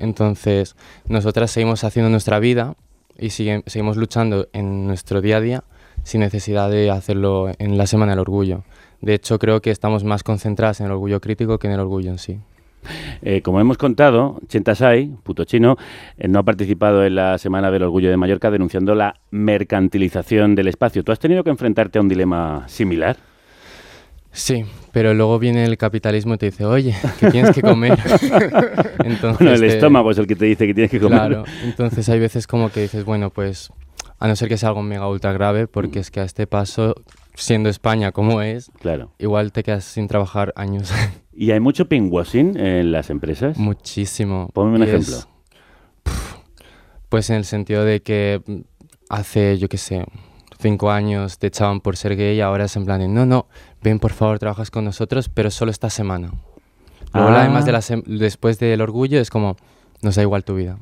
[0.00, 0.74] Entonces,
[1.06, 2.74] nosotras seguimos haciendo nuestra vida
[3.18, 5.64] y sigue- seguimos luchando en nuestro día a día
[6.02, 8.64] sin necesidad de hacerlo en la Semana del Orgullo.
[9.00, 12.10] De hecho, creo que estamos más concentradas en el orgullo crítico que en el orgullo
[12.10, 12.38] en sí.
[13.22, 15.76] Eh, como hemos contado, Chentasai, puto chino,
[16.16, 20.68] eh, no ha participado en la Semana del Orgullo de Mallorca denunciando la mercantilización del
[20.68, 21.04] espacio.
[21.04, 23.16] ¿Tú has tenido que enfrentarte a un dilema similar?
[24.30, 27.98] Sí, pero luego viene el capitalismo y te dice, oye, que tienes que comer.
[29.04, 31.18] Entonces Bueno, el estómago es el que te dice que tienes que comer.
[31.18, 33.70] Claro, entonces hay veces como que dices, bueno, pues
[34.18, 36.94] a no ser que sea algo mega ultra grave, porque es que a este paso,
[37.34, 39.12] siendo España como es, Claro.
[39.18, 40.90] igual te quedas sin trabajar años.
[41.32, 43.56] ¿Y hay mucho pinkwashing en las empresas?
[43.58, 44.50] Muchísimo.
[44.52, 45.16] Ponme un Y ejemplo.
[45.18, 45.28] es-
[47.08, 48.56] Pues en el sentido de que mm,
[49.08, 50.04] hace, yo qué sé,
[50.58, 53.46] cinco años te echaban por ser gay y ahora es en plan de, no, no,
[53.82, 56.32] ven por favor, trabajas con nosotros, pero solo esta semana.
[57.14, 57.40] Luego Ah.
[57.42, 59.56] además de la después del orgullo es como,
[60.02, 60.78] nos da igual tu vida.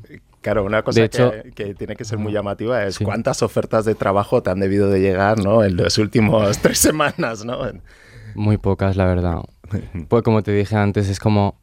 [0.46, 3.84] Claro, una cosa De hecho- que, que tiene que ser muy llamativa es cuántas ofertas
[3.84, 5.64] de trabajo te han debido de llegar ¿no?
[5.64, 7.44] en los últimos tres semanas.
[7.44, 7.58] ¿no?
[8.36, 9.40] Muy pocas, la verdad.
[10.06, 11.58] Pues como te dije antes, es como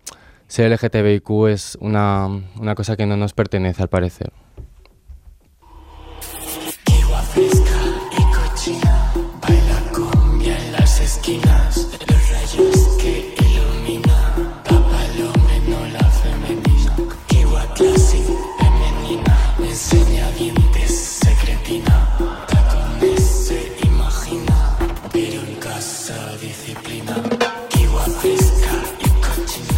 [0.47, 2.27] ser LGTBIQ es una,
[2.59, 4.33] una cosa que no nos pertenece al parecer.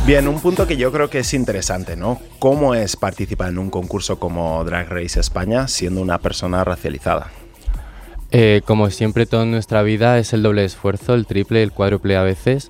[0.06, 2.20] Bien, un punto que yo creo que es interesante, ¿no?
[2.38, 7.32] ¿Cómo es participar en un concurso como Drag Race España siendo una persona racializada?
[8.30, 12.22] Eh, como siempre, toda nuestra vida es el doble esfuerzo, el triple, el cuádruple a
[12.24, 12.70] veces.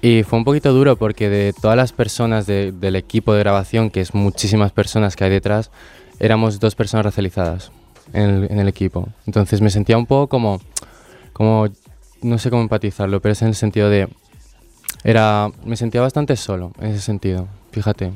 [0.00, 3.90] Y fue un poquito duro porque de todas las personas de- del equipo de grabación,
[3.90, 5.70] que es muchísimas personas que hay detrás,
[6.20, 7.72] éramos dos personas racializadas
[8.12, 9.08] en el, en el equipo.
[9.26, 10.60] Entonces me sentía un poco como,
[11.32, 11.66] como,
[12.22, 14.08] no sé cómo empatizarlo, pero es en el sentido de,
[15.04, 18.12] era, me sentía bastante solo en ese sentido, fíjate.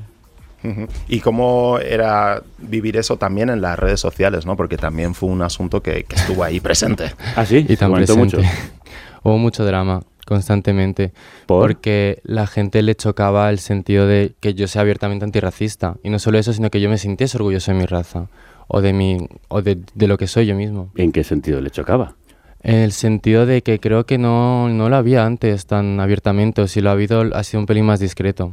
[1.08, 4.56] ¿Y cómo era vivir eso también en las redes sociales, ¿no?
[4.56, 7.12] Porque también fue un asunto que, que estuvo ahí presente.
[7.36, 7.66] ¿Ah, sí?
[7.68, 8.14] Y presente.
[8.14, 8.38] mucho.
[9.22, 11.12] Hubo mucho drama constantemente.
[11.46, 11.60] ¿Por?
[11.60, 15.96] Porque la gente le chocaba el sentido de que yo sea abiertamente antirracista.
[16.02, 18.28] Y no solo eso, sino que yo me sintiese orgulloso de mi raza.
[18.66, 19.18] O de, mi,
[19.48, 20.90] o de, de lo que soy yo mismo.
[20.96, 22.14] ¿En qué sentido le chocaba?
[22.64, 26.62] En el sentido de que creo que no, no lo había antes tan abiertamente.
[26.62, 28.52] O si lo ha habido, ha sido un pelín más discreto.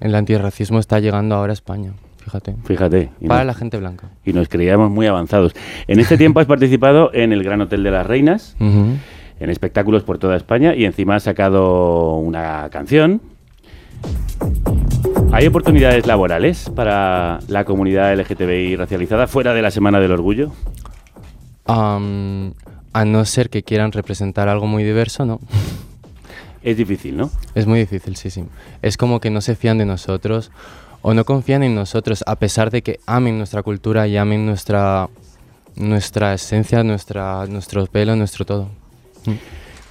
[0.00, 1.92] El antirracismo está llegando ahora a España.
[2.16, 2.56] Fíjate.
[2.64, 3.10] Fíjate.
[3.28, 4.08] Para nos- la gente blanca.
[4.24, 5.54] Y nos creíamos muy avanzados.
[5.86, 10.18] En este tiempo has participado en el Gran Hotel de las Reinas, en espectáculos por
[10.18, 13.20] toda España y encima has sacado una canción.
[15.32, 20.52] ¿Hay oportunidades laborales para la comunidad LGTBI racializada fuera de la Semana del Orgullo?
[21.66, 22.52] Am,
[22.92, 25.40] a no ser que quieran representar algo muy diverso, no.
[26.62, 27.28] Es difícil, ¿no?
[27.56, 28.44] Es muy difícil, sí, sí.
[28.82, 30.52] Es como que no se fían de nosotros
[31.00, 35.08] o no confían en nosotros, a pesar de que amen nuestra cultura y amen nuestra,
[35.74, 38.68] nuestra esencia, nuestra, nuestro pelo, nuestro todo.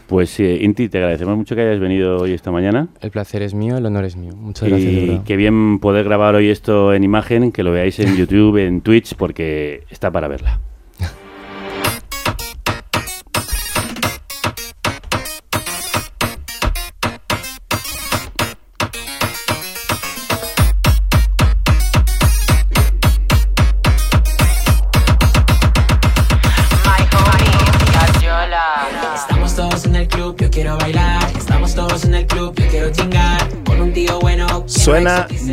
[0.08, 2.88] Pues eh, Inti, te agradecemos mucho que hayas venido hoy esta mañana.
[3.02, 4.34] El placer es mío, el honor es mío.
[4.36, 8.16] Muchas gracias, Y qué bien poder grabar hoy esto en imagen, que lo veáis en
[8.18, 10.60] YouTube, en Twitch, porque está para verla.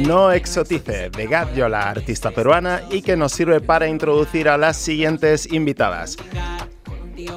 [0.09, 4.79] No Exotice de Gadjo, la artista peruana, y que nos sirve para introducir a las
[4.79, 6.17] siguientes invitadas.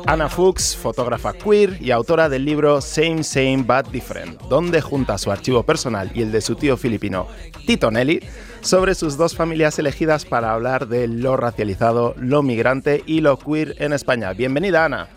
[0.08, 5.34] Ana Fuchs, fotógrafa queer y autora del libro Same Same But Different, donde junta su
[5.34, 7.28] archivo personal y el de su tío filipino
[7.68, 8.24] Tito Nelly
[8.62, 13.76] sobre sus dos familias elegidas para hablar de lo racializado, lo migrante y lo queer
[13.80, 14.32] en España.
[14.32, 15.10] Bienvenida, Ana.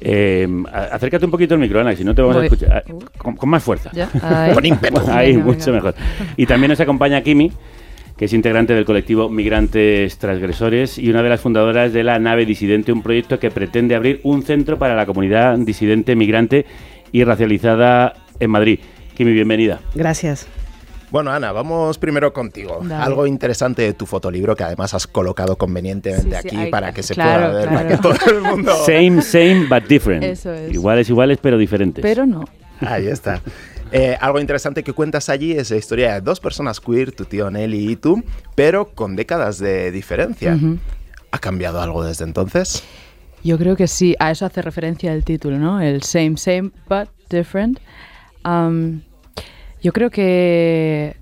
[0.00, 0.46] Eh,
[0.92, 2.84] acércate un poquito al micro, Ana, que si no te vamos a escuchar.
[2.86, 3.90] Ah, Con, con más fuerza.
[4.54, 5.00] Con ímpetu.
[5.10, 5.76] Ahí, Venga, mucho venga.
[5.76, 5.94] mejor.
[6.36, 7.50] Y también nos acompaña Kimi,
[8.16, 12.46] que es integrante del colectivo Migrantes Transgresores y una de las fundadoras de la Nave
[12.46, 16.66] Disidente, un proyecto que pretende abrir un centro para la comunidad disidente, migrante
[17.12, 18.80] y racializada en Madrid.
[19.16, 19.80] Kimi, bienvenida.
[19.94, 20.46] Gracias.
[21.10, 22.80] Bueno, Ana, vamos primero contigo.
[22.82, 23.02] Dale.
[23.02, 27.02] Algo interesante de tu fotolibro que además has colocado convenientemente Sí, sí, aquí para que
[27.02, 27.76] se claro, pueda ver, claro.
[27.76, 28.74] para que todo el mundo...
[28.86, 30.24] Same, same, but different.
[30.24, 30.72] Eso es.
[30.72, 32.02] Iguales, iguales, pero diferentes.
[32.02, 32.44] Pero no.
[32.80, 33.40] Ahí está.
[33.90, 37.50] Eh, algo interesante que cuentas allí es la historia de dos personas queer, tu tío
[37.50, 38.22] Nelly y tú,
[38.54, 40.58] pero con décadas de diferencia.
[41.30, 42.82] ¿Ha cambiado algo desde entonces?
[43.42, 45.80] Yo creo que sí, a eso hace referencia el título, ¿no?
[45.80, 47.78] El same, same, but different.
[49.82, 51.16] Yo creo que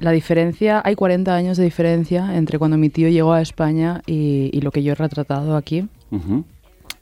[0.00, 4.50] la diferencia, hay 40 años de diferencia entre cuando mi tío llegó a España y,
[4.52, 5.88] y lo que yo he retratado aquí.
[6.10, 6.44] Ujú.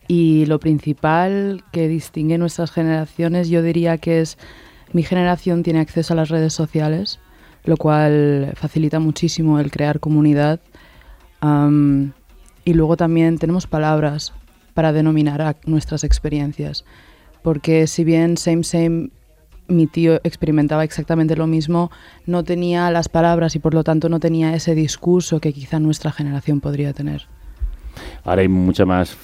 [0.08, 4.36] Y lo principal que distingue nuestras generaciones, yo diría que es
[4.92, 7.18] mi generación tiene acceso a las redes sociales,
[7.64, 10.60] lo cual facilita muchísimo el crear comunidad.
[11.40, 12.12] Am,
[12.64, 14.32] y luego también tenemos palabras
[14.74, 16.84] para denominar a nuestras experiencias.
[17.42, 19.10] Porque si bien same same
[19.72, 21.90] mi tío experimentaba exactamente lo mismo,
[22.26, 26.12] no tenía las palabras y por lo tanto no tenía ese discurso que quizá nuestra
[26.12, 27.26] generación podría tener.
[28.24, 29.16] Ahora hay mucha más,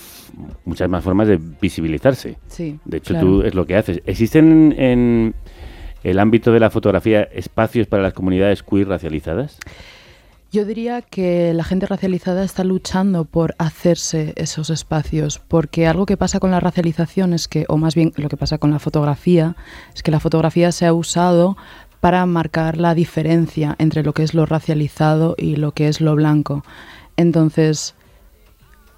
[0.64, 2.36] muchas más formas de visibilizarse.
[2.48, 3.26] Sí, De hecho, claro.
[3.26, 4.02] tú es lo que haces.
[4.06, 5.34] ¿Existen en
[6.02, 9.58] el ámbito de la fotografía espacios para las comunidades queer racializadas?
[10.50, 16.16] Yo diría que la gente racializada está luchando por hacerse esos espacios, porque algo que
[16.16, 19.56] pasa con la racialización es que, o más bien lo que pasa con la fotografía,
[19.94, 21.58] es que la fotografía se ha usado
[22.00, 26.14] para marcar la diferencia entre lo que es lo racializado y lo que es lo
[26.14, 26.64] blanco.
[27.18, 27.94] Entonces,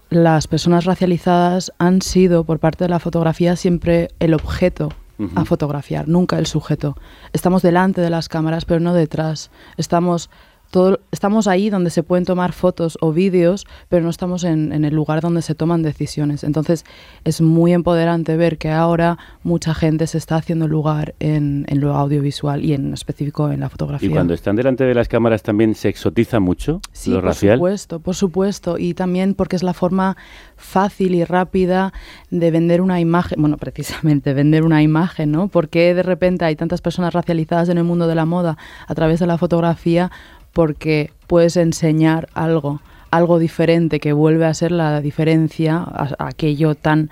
[0.09, 4.91] las personas racializadas han sido, por parte de la fotografía, siempre el objeto
[5.35, 6.97] a fotografiar, nunca el sujeto.
[7.33, 9.51] Estamos delante de las cámaras, pero no detrás.
[9.77, 10.31] Estamos,
[10.71, 14.85] todo, estamos ahí donde se pueden tomar fotos o vídeos, pero no estamos en, en
[14.85, 16.45] el lugar donde se toman decisiones.
[16.45, 16.85] Entonces,
[17.25, 21.95] es muy empoderante ver que ahora mucha gente se está haciendo lugar en, en lo
[21.95, 24.09] audiovisual y en específico en la fotografía.
[24.09, 27.57] Y cuando están delante de las cámaras también se exotiza mucho Sí, lo por racial.
[27.57, 28.79] supuesto, por supuesto.
[28.79, 30.17] Y también porque es la forma
[30.57, 31.93] fácil y rápida
[32.31, 35.49] de vender una imagen, bueno, precisamente vender una imagen, ¿no?
[35.49, 38.57] Porque de repente hay tantas personas racializadas en el mundo de la moda
[38.87, 40.11] a través de la fotografía?
[40.53, 42.81] Porque puedes enseñar algo,
[43.11, 47.11] algo diferente que vuelve a ser la diferencia, a- aquello tan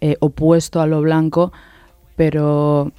[0.00, 1.52] eh, opuesto a lo blanco,
[2.16, 2.92] pero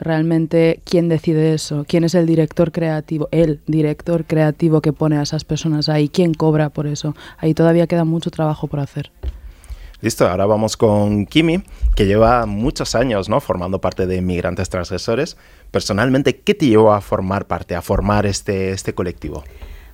[0.00, 5.22] realmente quién decide eso, quién es el director creativo, el director creativo que pone a
[5.22, 7.14] esas personas ahí, quién cobra por eso.
[7.38, 9.10] Ahí todavía queda mucho trabajo por hacer.
[10.00, 11.64] Listo, ahora vamos con Kimi,
[11.96, 13.40] que lleva muchos años ¿no?
[13.40, 15.36] formando parte de Migrantes Transgresores.
[15.70, 19.44] Personalmente, ¿qué te llevó a formar parte, a formar este, este colectivo?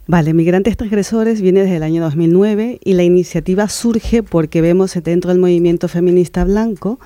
[0.07, 5.31] Vale, Migrantes Transgresores viene desde el año 2009 y la iniciativa surge porque vemos dentro
[5.31, 7.01] del movimiento feminista blanco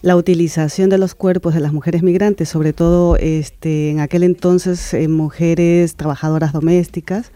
[0.00, 4.94] la utilización de los cuerpos de las mujeres migrantes, sobre todo este, en aquel entonces
[4.94, 7.30] eh, mujeres trabajadoras domésticas,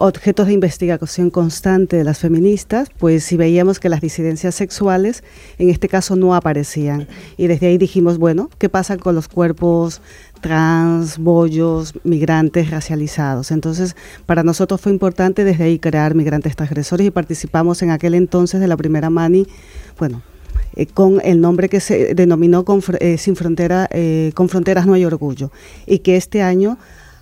[0.00, 5.22] objetos de investigación constante de las feministas, pues si veíamos que las disidencias sexuales
[5.58, 7.06] en este caso no aparecían.
[7.36, 10.00] Y desde ahí dijimos, bueno, ¿qué pasa con los cuerpos
[10.40, 13.50] trans, bollos, migrantes racializados?
[13.50, 13.94] Entonces,
[14.24, 18.68] para nosotros fue importante desde ahí crear Migrantes Transgresores y participamos en aquel entonces de
[18.68, 19.46] la primera Mani,
[19.98, 20.22] bueno,
[20.76, 24.94] eh, con el nombre que se denominó con, eh, Sin Frontera, eh, Con Fronteras No
[24.94, 25.50] hay Orgullo,
[25.86, 26.78] y que este año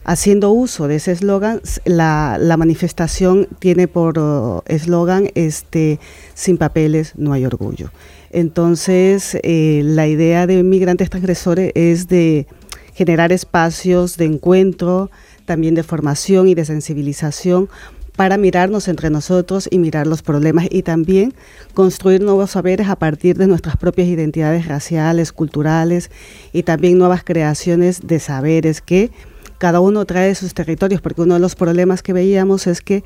[0.09, 6.01] Haciendo uso de ese eslogan, la, manifestación tiene por eslogan este,
[6.33, 7.91] Sin papeles no hay orgullo.
[8.31, 12.47] Entonces, eh, la idea de Migrantes Transgresores es de
[12.95, 15.11] generar espacios de encuentro,
[15.45, 17.69] también de formación y de sensibilización
[18.17, 21.35] para mirarnos entre nosotros y mirar los problemas y también
[21.75, 26.11] construir nuevos saberes a partir de nuestras propias identidades raciales, culturales
[26.55, 29.11] y también nuevas creaciones de saberes que
[29.59, 33.05] cada uno trae de sus territorios, porque uno de los problemas que veíamos es que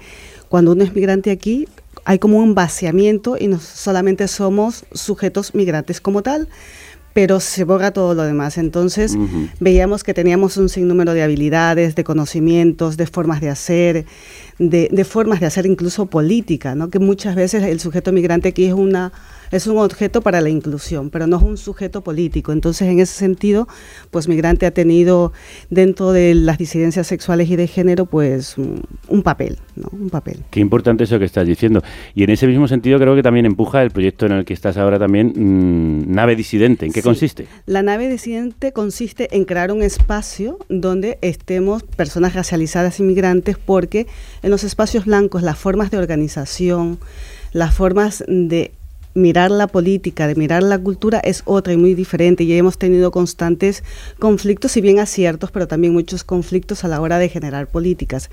[0.48, 1.66] cuando uno es migrante aquí
[2.05, 6.48] hay como un vaciamiento y no solamente somos sujetos migrantes como tal,
[7.14, 8.59] pero se borra todo lo demás.
[8.59, 9.16] Entonces
[9.61, 14.07] veíamos que teníamos un sinnúmero de habilidades, de conocimientos, de formas de hacer,
[14.59, 16.90] de, de formas de hacer incluso política, ¿no?
[16.90, 19.12] que muchas veces el sujeto migrante aquí es una
[19.53, 22.53] es un objeto para la inclusión, pero no es un sujeto político.
[22.53, 23.68] Entonces, en ese sentido,
[24.11, 25.32] pues migrante ha tenido
[25.70, 29.88] dentro de las disidencias sexuales y de género, pues un papel, ¿no?
[29.92, 30.38] Un papel.
[30.50, 31.82] Qué importante eso que estás diciendo.
[32.14, 34.76] Y en ese mismo sentido creo que también empuja el proyecto en el que estás
[34.76, 36.86] ahora también, mm, Nave Disidente.
[36.86, 37.46] ¿En qué consiste?
[37.66, 44.07] La Nave Disidente consiste en crear un espacio donde estemos personas racializadas y migrantes porque
[44.42, 46.98] en los espacios blancos las formas de organización,
[47.53, 48.72] las formas de
[49.14, 53.10] mirar la política, de mirar la cultura es otra y muy diferente y hemos tenido
[53.10, 53.82] constantes
[54.18, 58.30] conflictos, si bien aciertos, pero también muchos conflictos a la hora de generar políticas,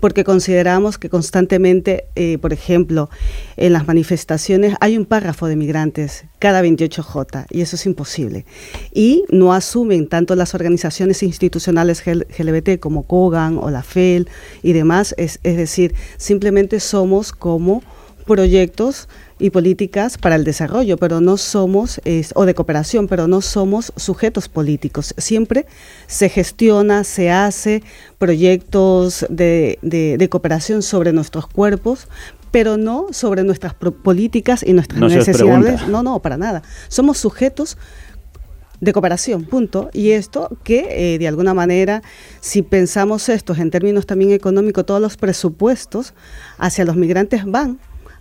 [0.00, 3.10] porque consideramos que constantemente, eh, por ejemplo,
[3.56, 8.46] en las manifestaciones hay un párrafo de migrantes cada 28J y eso es imposible.
[8.92, 14.28] Y no asumen tanto las organizaciones institucionales LGBT como COGAN o la FEL
[14.62, 17.82] y demás, es, es decir, simplemente somos como
[18.26, 19.08] proyectos
[19.40, 22.00] y políticas para el desarrollo, pero no somos,
[22.34, 25.14] o de cooperación, pero no somos sujetos políticos.
[25.16, 25.66] Siempre
[26.06, 27.82] se gestiona, se hace
[28.18, 32.06] proyectos de, de, cooperación sobre nuestros cuerpos,
[32.50, 35.88] pero no sobre nuestras políticas y nuestras necesidades.
[35.88, 36.62] No, no, para nada.
[36.88, 37.78] Somos sujetos
[38.80, 39.90] de cooperación, punto.
[39.92, 42.02] Y esto que eh, de alguna manera,
[42.40, 46.14] si pensamos esto en términos también económicos, todos los presupuestos
[46.58, 47.78] hacia los migrantes van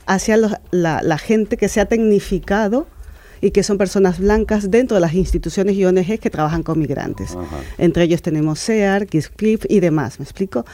[0.09, 0.37] hacia
[0.71, 2.87] la, gente que se ha tecnificado
[3.41, 7.37] y que son personas blancas dentro de las instituciones y ONGs que trabajan con migrantes.
[7.77, 10.65] Entre ellos tenemos SEAR, Cliff y demás, ¿me explico?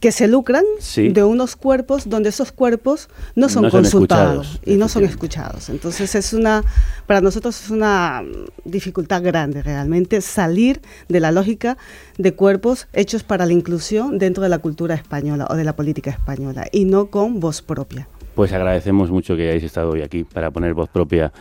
[0.00, 0.64] que se lucran
[0.96, 5.68] de unos cuerpos donde esos cuerpos no son consultados y no son escuchados.
[5.68, 6.64] Entonces es una,
[7.06, 8.24] para nosotros es una
[8.64, 11.78] dificultad grande realmente salir de la lógica
[12.18, 16.10] de cuerpos hechos para la inclusión dentro de la cultura española o de la política
[16.10, 18.08] española y no con voz propia.
[18.34, 21.32] Pues agradecemos mucho que hayáis estado hoy aquí para poner voz propia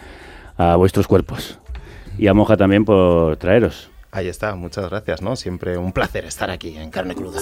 [0.57, 1.59] a vuestros cuerpos.
[2.17, 3.89] Y a Moja también por traeros.
[4.11, 5.37] Ahí está, muchas gracias, ¿no?
[5.37, 7.39] Siempre un placer estar aquí en Carne Cruda.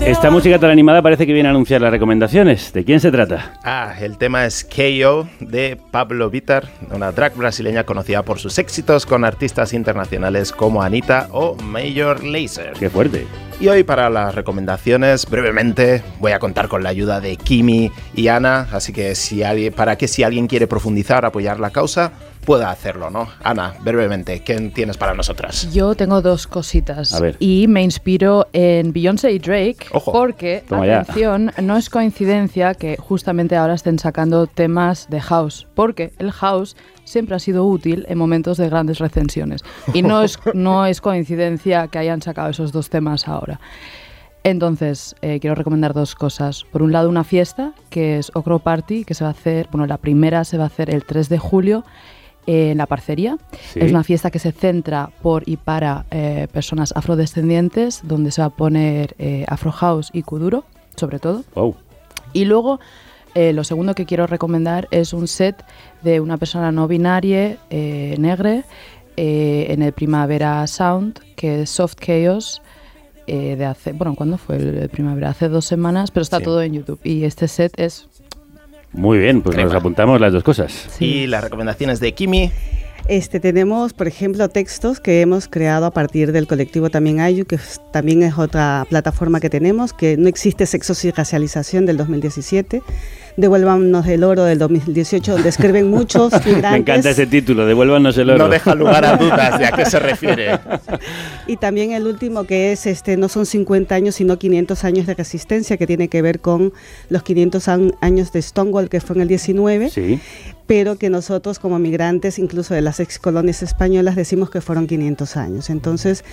[0.00, 2.72] Esta música tan animada parece que viene a anunciar las recomendaciones.
[2.72, 3.54] ¿De quién se trata?
[3.64, 9.04] Ah, el tema es KO de Pablo Vitar, una drag brasileña conocida por sus éxitos
[9.04, 12.74] con artistas internacionales como Anita o Major Lazer.
[12.78, 13.26] ¡Qué fuerte!
[13.60, 18.28] Y hoy para las recomendaciones, brevemente, voy a contar con la ayuda de Kimi y
[18.28, 22.12] Ana, así que si alguien, para que si alguien quiere profundizar, apoyar la causa,
[22.50, 23.28] pueda hacerlo, ¿no?
[23.44, 25.72] Ana, brevemente, ¿qué tienes para nosotras?
[25.72, 27.14] Yo tengo dos cositas.
[27.14, 27.36] A ver.
[27.38, 33.74] Y me inspiro en Beyoncé y Drake porque, atención, no es coincidencia que justamente ahora
[33.74, 38.68] estén sacando temas de house, porque el house siempre ha sido útil en momentos de
[38.68, 39.62] grandes recensiones.
[39.94, 43.60] Y no es, no es coincidencia que hayan sacado esos dos temas ahora.
[44.42, 46.64] Entonces, eh, quiero recomendar dos cosas.
[46.64, 49.86] Por un lado, una fiesta, que es Ocro Party, que se va a hacer, bueno,
[49.86, 51.84] la primera se va a hacer el 3 de julio
[52.46, 53.38] en la parcería.
[53.74, 58.46] Es una fiesta que se centra por y para eh, personas afrodescendientes, donde se va
[58.46, 60.64] a poner eh, Afro House y Kuduro,
[60.96, 61.44] sobre todo.
[62.32, 62.80] Y luego,
[63.34, 65.64] lo segundo que quiero recomendar es un set
[66.02, 68.64] de una persona no binaria, negre,
[69.16, 72.62] en el Primavera Sound, que es Soft Chaos
[73.32, 75.30] eh, de hace, bueno, ¿cuándo fue el, primavera?
[75.30, 76.98] Hace dos semanas, pero está todo en YouTube.
[77.04, 78.08] Y este set es...
[78.92, 80.96] Muy bien, pues nos apuntamos las dos cosas.
[81.00, 82.50] Y las recomendaciones de Kimi.
[83.10, 87.58] Este, tenemos, por ejemplo, textos que hemos creado a partir del colectivo también Ayu, que
[87.90, 92.80] también es otra plataforma que tenemos, que no existe sexo sin racialización del 2017.
[93.36, 96.70] Devuélvanos el oro del 2018, donde escriben muchos migrantes.
[96.70, 98.44] Me encanta ese título, Devuélvanos el oro.
[98.44, 100.60] No deja lugar a dudas de a qué se refiere.
[101.48, 105.14] Y también el último que es, este, no son 50 años, sino 500 años de
[105.14, 106.72] resistencia, que tiene que ver con
[107.08, 107.66] los 500
[108.00, 109.90] años de Stonewall, que fue en el 19.
[109.90, 110.20] Sí
[110.70, 115.36] pero que nosotros como migrantes, incluso de las ex colonias españolas, decimos que fueron 500
[115.36, 115.68] años.
[115.68, 116.24] Entonces,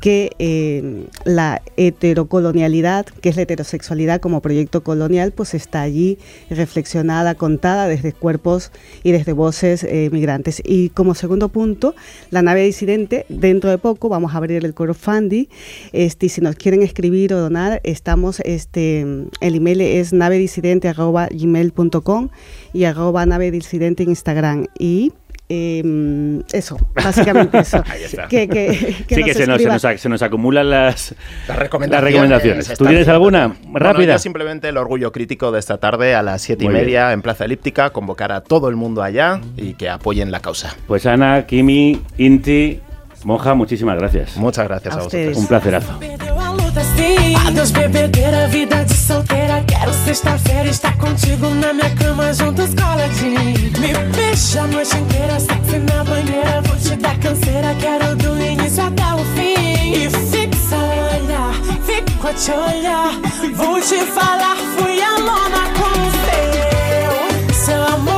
[0.00, 6.18] que eh, la heterocolonialidad, que es la heterosexualidad como proyecto colonial, pues está allí
[6.50, 8.70] reflexionada, contada desde cuerpos
[9.02, 10.62] y desde voces eh, migrantes.
[10.64, 11.94] Y como segundo punto,
[12.30, 15.46] la nave disidente, dentro de poco vamos a abrir el crowdfunding,
[15.92, 19.02] este, si nos quieren escribir o donar, estamos, este,
[19.40, 22.28] el email es navedisidente.gmail.com
[22.72, 24.66] y arroba nave disidente en Instagram.
[24.78, 25.12] Y
[25.56, 27.82] Eh, eso, básicamente eso.
[27.90, 28.26] Ahí está.
[28.28, 29.72] Que, que, que sí, que se nos, se, escriba.
[29.74, 31.14] nos, ac- se nos acumulan las,
[31.48, 32.12] Las recomendaciones.
[32.12, 32.78] recomendaciones.
[32.78, 33.56] ¿Tú tienes alguna?
[33.64, 34.14] Bueno, Rápida.
[34.14, 36.86] yo simplemente el orgullo crítico de esta tarde a las siete y Muy bien.
[36.86, 40.74] media en Plaza Elíptica, convocar a todo el mundo allá y que apoyen la causa.
[40.86, 42.80] Pues Ana, Kimi, Inti,
[43.24, 44.36] Monja, muchísimas gracias.
[44.36, 45.36] Muchas gracias A a, ustedes.
[45.36, 45.42] vosotros.
[45.42, 46.43] Un placerazo.
[46.74, 47.34] Perdeu a luta sim.
[47.46, 49.62] Adeus bebedeira, vida de solteira.
[49.66, 53.40] Quero sexta-feira estar contigo na minha cama juntos coladinho.
[53.78, 56.62] Me beija a noite inteira, sexy na banheira.
[56.62, 59.92] Vou te dar canseira, quero do início até o fim.
[59.94, 61.54] E fixa o olhar,
[61.86, 63.12] fico a te olhar.
[63.54, 67.54] Vou te falar, fui a lona com o seu.
[67.54, 68.13] Seu amor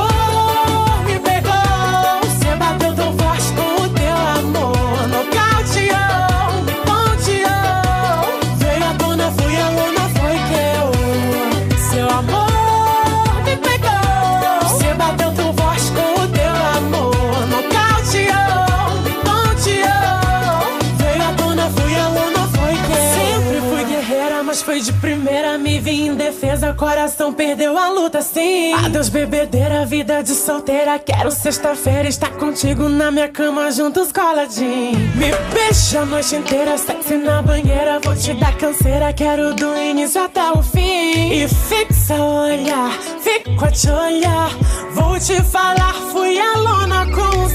[26.17, 28.73] defesa, coração perdeu a luta, sim.
[28.73, 30.97] Adeus, bebedeira, vida de solteira.
[30.99, 34.97] Quero sexta-feira estar contigo na minha cama, juntos coladinho.
[35.15, 37.99] Me beija a noite inteira, sexy na banheira.
[38.03, 41.31] Vou te dar canseira, quero do início até o fim.
[41.31, 42.91] E fixa o olhar,
[43.21, 44.49] fico a te olhar.
[44.91, 47.49] Vou te falar, fui a lona com o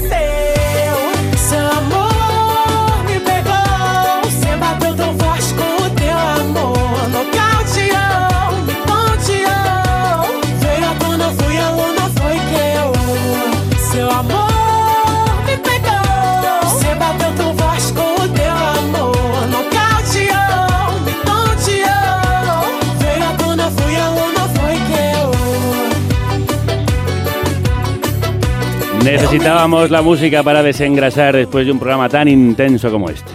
[29.03, 33.31] Necesitábamos la música para desengrasar después de un programa tan intenso como este.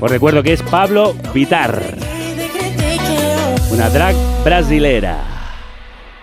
[0.00, 1.78] Os recuerdo que es Pablo Vitar,
[3.70, 5.18] una drag brasilera,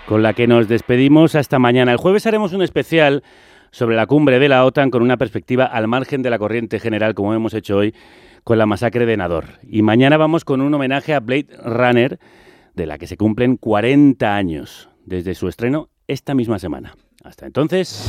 [0.08, 1.92] con la que nos despedimos hasta mañana.
[1.92, 3.22] El jueves haremos un especial
[3.70, 7.14] sobre la cumbre de la OTAN con una perspectiva al margen de la corriente general,
[7.14, 7.94] como hemos hecho hoy
[8.42, 9.44] con la masacre de Nador.
[9.62, 12.18] Y mañana vamos con un homenaje a Blade Runner,
[12.74, 16.96] de la que se cumplen 40 años desde su estreno esta misma semana.
[17.22, 18.08] Hasta entonces,